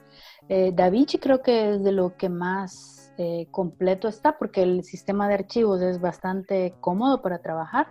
[0.49, 5.27] Eh, DaVinci creo que es de lo que más eh, completo está porque el sistema
[5.27, 7.89] de archivos es bastante cómodo para trabajar,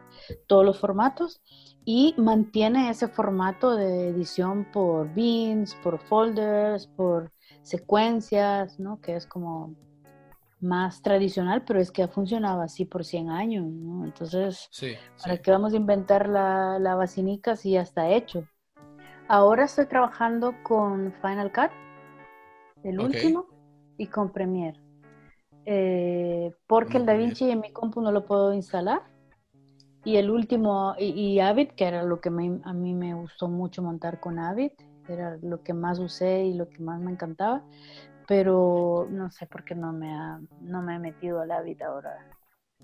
[0.48, 1.42] todos los formatos,
[1.84, 7.32] y mantiene ese formato de edición por bins, por folders, por
[7.64, 9.02] secuencias, ¿no?
[9.02, 9.76] Que es como
[10.66, 14.04] más tradicional, pero es que ha funcionado así por 100 años, ¿no?
[14.04, 14.70] Entonces,
[15.22, 18.48] ¿para qué vamos a inventar la, la vacinica si ya está hecho?
[19.28, 21.72] Ahora estoy trabajando con Final Cut,
[22.84, 23.48] el último,
[23.98, 24.80] y con Premiere.
[25.66, 29.02] Eh, porque el DaVinci en mi compu no lo puedo instalar.
[30.04, 32.32] Y el último, y, Avid, que era lo que a
[32.74, 34.72] mí me gustó mucho montar con Avid,
[35.08, 37.64] era lo que más usé y lo que más me encantaba.
[38.28, 42.18] Pero no sé por qué no me, ha, no me he metido al Avid ahora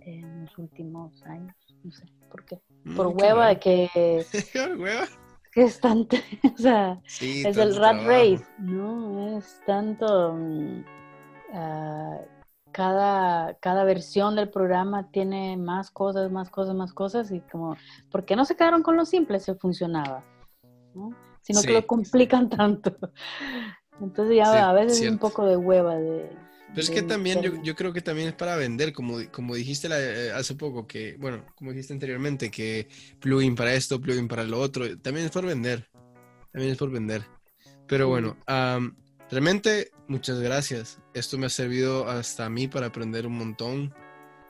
[0.01, 1.55] en los últimos años.
[1.83, 2.61] No sé por qué.
[2.83, 4.25] Mm, por hueva de que.
[4.77, 5.07] ¿Hueva?
[5.51, 6.15] que es tanto,
[6.55, 9.37] o sea, es el rat race, ¿no?
[9.37, 10.37] Es tanto,
[11.53, 12.19] ah,
[12.71, 17.75] cada, cada versión del programa tiene más cosas, más cosas, más cosas, y como,
[18.09, 20.23] ¿por qué no se quedaron con lo simple si funcionaba?
[20.93, 21.09] ¿no?
[21.41, 22.95] Sino que lo complican tanto.
[24.01, 26.29] Entonces ya a veces es un poco de hueva de
[26.73, 29.89] pero es que también yo, yo, creo que también es para vender, como, como dijiste
[29.91, 32.87] eh, hace poco, que, bueno, como dijiste anteriormente, que
[33.19, 35.89] plugin para esto, plugin para lo otro, también es por vender,
[36.53, 37.25] también es por vender.
[37.87, 38.37] Pero bueno,
[39.29, 40.99] realmente muchas gracias.
[41.13, 43.93] Esto me ha servido hasta a mí para aprender un montón,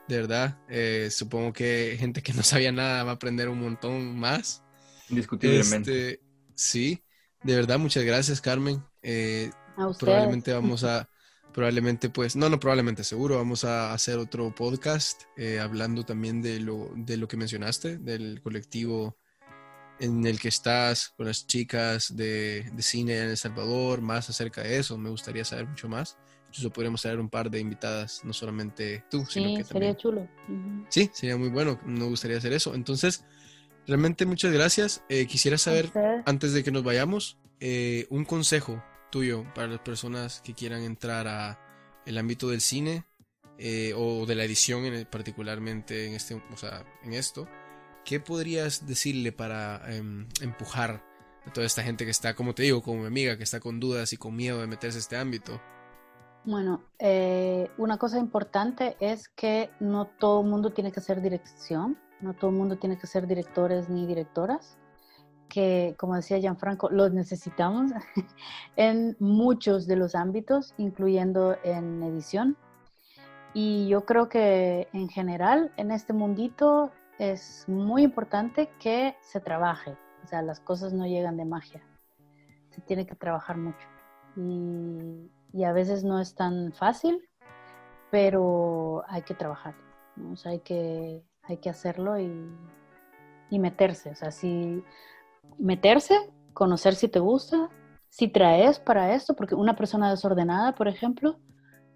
[0.06, 0.58] de verdad.
[0.68, 4.62] Eh, supongo que gente que no sabía nada va a aprender un montón más.
[5.08, 6.10] Indiscutiblemente.
[6.10, 6.20] Este,
[6.54, 7.02] sí,
[7.42, 8.82] de verdad, muchas gracias, Carmen.
[9.02, 9.50] Eh,
[9.98, 11.08] probablemente vamos a
[11.52, 16.60] probablemente pues, no, no, probablemente seguro, vamos a hacer otro podcast eh, hablando también de
[16.60, 19.16] lo, de lo que mencionaste, del colectivo
[20.00, 24.62] en el que estás con las chicas de, de, cine en El Salvador, más acerca
[24.62, 26.16] de eso, me gustaría saber mucho más.
[26.48, 29.66] Incluso podríamos traer un par de invitadas, no solamente tú, sino que también...
[29.66, 30.28] sería chulo.
[30.88, 32.74] Sí, sería muy bueno, me gustaría hacer eso.
[32.74, 33.24] Entonces,
[33.86, 35.04] realmente muchas gracias.
[35.08, 35.90] Eh, quisiera saber,
[36.26, 41.28] antes de que nos vayamos, eh, un consejo tuyo para las personas que quieran entrar
[41.28, 41.58] a
[42.06, 43.04] el ámbito del cine
[43.58, 47.46] eh, o de la edición en particularmente en este o sea, en esto.
[48.04, 51.04] Qué podrías decirle para em, empujar
[51.46, 53.78] a toda esta gente que está como te digo como mi amiga que está con
[53.78, 55.60] dudas y con miedo de meterse a este ámbito
[56.44, 61.96] bueno, eh, una cosa importante es que no todo el mundo tiene que ser dirección,
[62.22, 64.78] no todo el mundo tiene que ser directores ni directoras
[65.52, 67.92] que, como decía Gianfranco, los necesitamos
[68.76, 72.56] en muchos de los ámbitos, incluyendo en edición.
[73.52, 79.94] Y yo creo que en general en este mundito es muy importante que se trabaje.
[80.24, 81.82] O sea, las cosas no llegan de magia.
[82.70, 83.86] Se tiene que trabajar mucho.
[84.36, 87.28] Y, y a veces no es tan fácil,
[88.10, 89.74] pero hay que trabajar.
[90.32, 92.50] O sea, hay que, hay que hacerlo y,
[93.50, 94.10] meterse.
[94.10, 94.82] O sea, si
[95.58, 96.16] meterse,
[96.54, 97.68] conocer si te gusta,
[98.08, 101.38] si traes para esto, porque una persona desordenada, por ejemplo,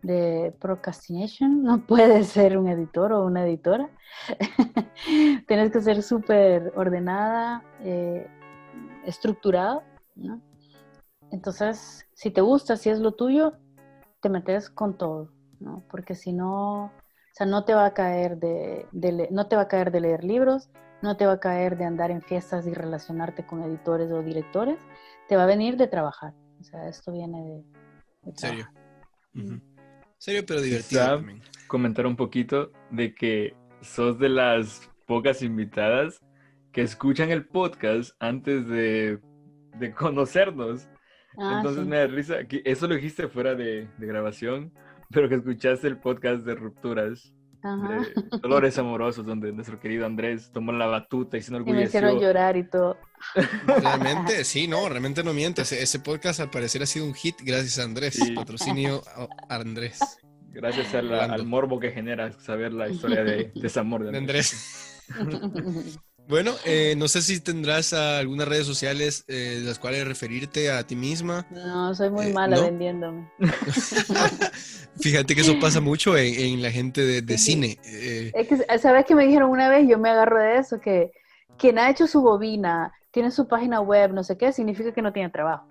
[0.02, 3.88] de procrastination, no puede ser un editor o una editora.
[5.48, 8.26] Tienes que ser súper ordenada, eh,
[9.07, 9.82] estructurada,
[10.14, 10.42] ¿no?
[11.30, 13.54] Entonces, si te gusta, si es lo tuyo,
[14.20, 15.82] te metes con todo, ¿no?
[15.90, 16.92] Porque si no,
[17.37, 20.01] o sea, no te va a caer de, de no te va a caer de
[20.01, 20.70] leer libros,
[21.03, 24.78] no te va a caer de andar en fiestas y relacionarte con editores o directores,
[25.28, 26.32] te va a venir de trabajar.
[26.59, 27.62] O sea, esto viene
[28.24, 28.32] de...
[28.37, 28.66] Serio.
[30.16, 31.43] Serio, pero divertido también.
[31.66, 36.22] Comentar un poquito de que sos de las pocas invitadas
[36.72, 39.20] que escuchan el podcast antes de,
[39.78, 40.89] de conocernos.
[41.37, 41.91] Ah, Entonces sí.
[41.91, 42.45] me da risa.
[42.47, 44.72] que eso lo dijiste fuera de, de grabación,
[45.11, 47.32] pero que escuchaste el podcast de rupturas,
[47.62, 48.00] Ajá.
[48.00, 51.86] de Dolores Amorosos, donde nuestro querido Andrés tomó la batuta y se Y me enorgulleció.
[51.88, 52.96] hicieron llorar y todo.
[53.66, 55.62] Realmente, sí, no, realmente no miente.
[55.62, 58.14] Ese, ese podcast al parecer ha sido un hit gracias a Andrés.
[58.14, 58.32] Sí.
[58.32, 59.02] Patrocinio
[59.48, 59.98] a Andrés.
[60.52, 61.34] Gracias a la- Hablando.
[61.34, 65.02] al morbo que genera saber la historia de desamor de De Andrés.
[66.29, 70.97] Bueno, eh, no sé si tendrás algunas redes sociales eh, las cuales referirte a ti
[70.97, 71.47] misma.
[71.51, 72.61] No, soy muy Eh, mala ¿no?
[72.61, 73.31] vendiéndome.
[75.01, 77.79] Fíjate que eso pasa mucho en, en la gente de, de cine.
[77.85, 79.89] eh, Es que, ¿sabes qué me dijeron una vez?
[79.89, 81.12] Yo me agarro de eso, que
[81.57, 85.12] quien ha hecho su bobina, tiene su página web, no sé qué, significa que no
[85.12, 85.66] tiene trabajo.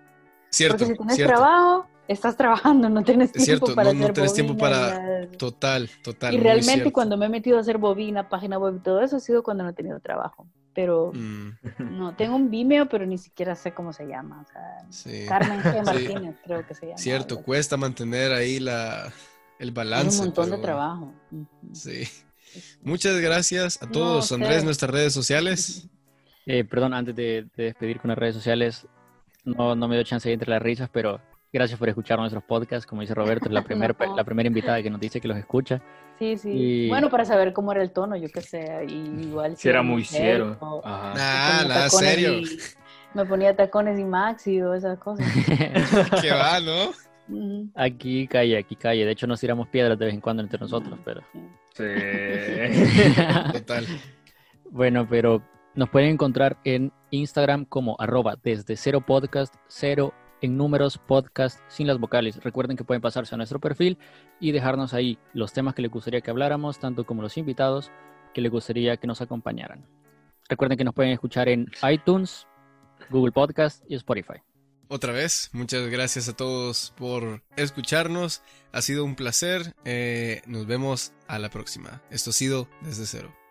[0.50, 1.22] cierto, Porque si tienes cierto.
[1.22, 5.26] trabajo, estás trabajando, no tienes Es tiempo cierto, para no- no hacer tienes tiempo para-.
[5.38, 6.34] Total, total.
[6.34, 9.20] Y realmente cuando me he metido a hacer bobina, página web y todo eso, ha
[9.20, 10.46] sido cuando no he tenido trabajo.
[10.74, 11.50] Pero Mm,
[11.98, 14.42] no, tengo un Vimeo, pero ni siquiera sé cómo se llama.
[14.42, 15.24] O sea, sí.
[15.26, 15.72] Carmen G.
[15.78, 15.84] Sí.
[15.84, 16.98] Martínez creo que se llama.
[16.98, 19.12] Cierto, algo cuesta mantener ahí la,
[19.58, 20.18] el Es balance.
[20.18, 21.12] un montón de trabajo.
[21.72, 22.02] Sí.
[22.82, 24.32] Muchas gracias a No, todos.
[24.32, 25.88] Andrés, nuestras redes sociales.
[26.46, 28.86] Eh, perdón, antes de, de despedir con las redes sociales,
[29.44, 31.20] no, no me dio chance de entre las risas, pero
[31.56, 32.86] gracias por escuchar nuestros podcasts.
[32.86, 34.16] Como dice Roberto, es la, primer, No.
[34.16, 35.80] la primera invitada que nos dice que los escucha.
[36.18, 36.50] Sí, sí.
[36.50, 38.86] Y- Bueno, para saber cómo era el tono, yo qué sé.
[38.88, 38.94] y
[39.26, 40.56] igual Si era muy mujer, cielo.
[40.60, 41.12] o- Ajá.
[41.14, 42.32] Ah, me ponía nada, tacones serio.
[42.38, 42.58] y-
[43.14, 45.26] me ponía tacones y maxi o esas cosas.
[46.22, 46.92] Que va, ¿no?
[47.74, 49.04] Aquí calle, aquí calle.
[49.04, 51.22] De hecho, nos tiramos piedras de vez en cuando entre nosotros, pero.
[51.74, 51.82] Sí.
[53.52, 53.86] Total.
[54.70, 55.42] Bueno, pero
[55.74, 61.86] nos pueden encontrar en Instagram como arroba desde cero podcast, cero en números podcast sin
[61.86, 62.42] las vocales.
[62.42, 63.98] Recuerden que pueden pasarse a nuestro perfil
[64.40, 67.90] y dejarnos ahí los temas que les gustaría que habláramos, tanto como los invitados
[68.34, 69.84] que les gustaría que nos acompañaran.
[70.48, 72.46] Recuerden que nos pueden escuchar en iTunes,
[73.10, 74.40] Google Podcast y Spotify.
[74.88, 78.42] Otra vez, muchas gracias a todos por escucharnos.
[78.72, 79.74] Ha sido un placer.
[79.84, 82.02] Eh, nos vemos a la próxima.
[82.10, 83.45] Esto ha sido desde cero.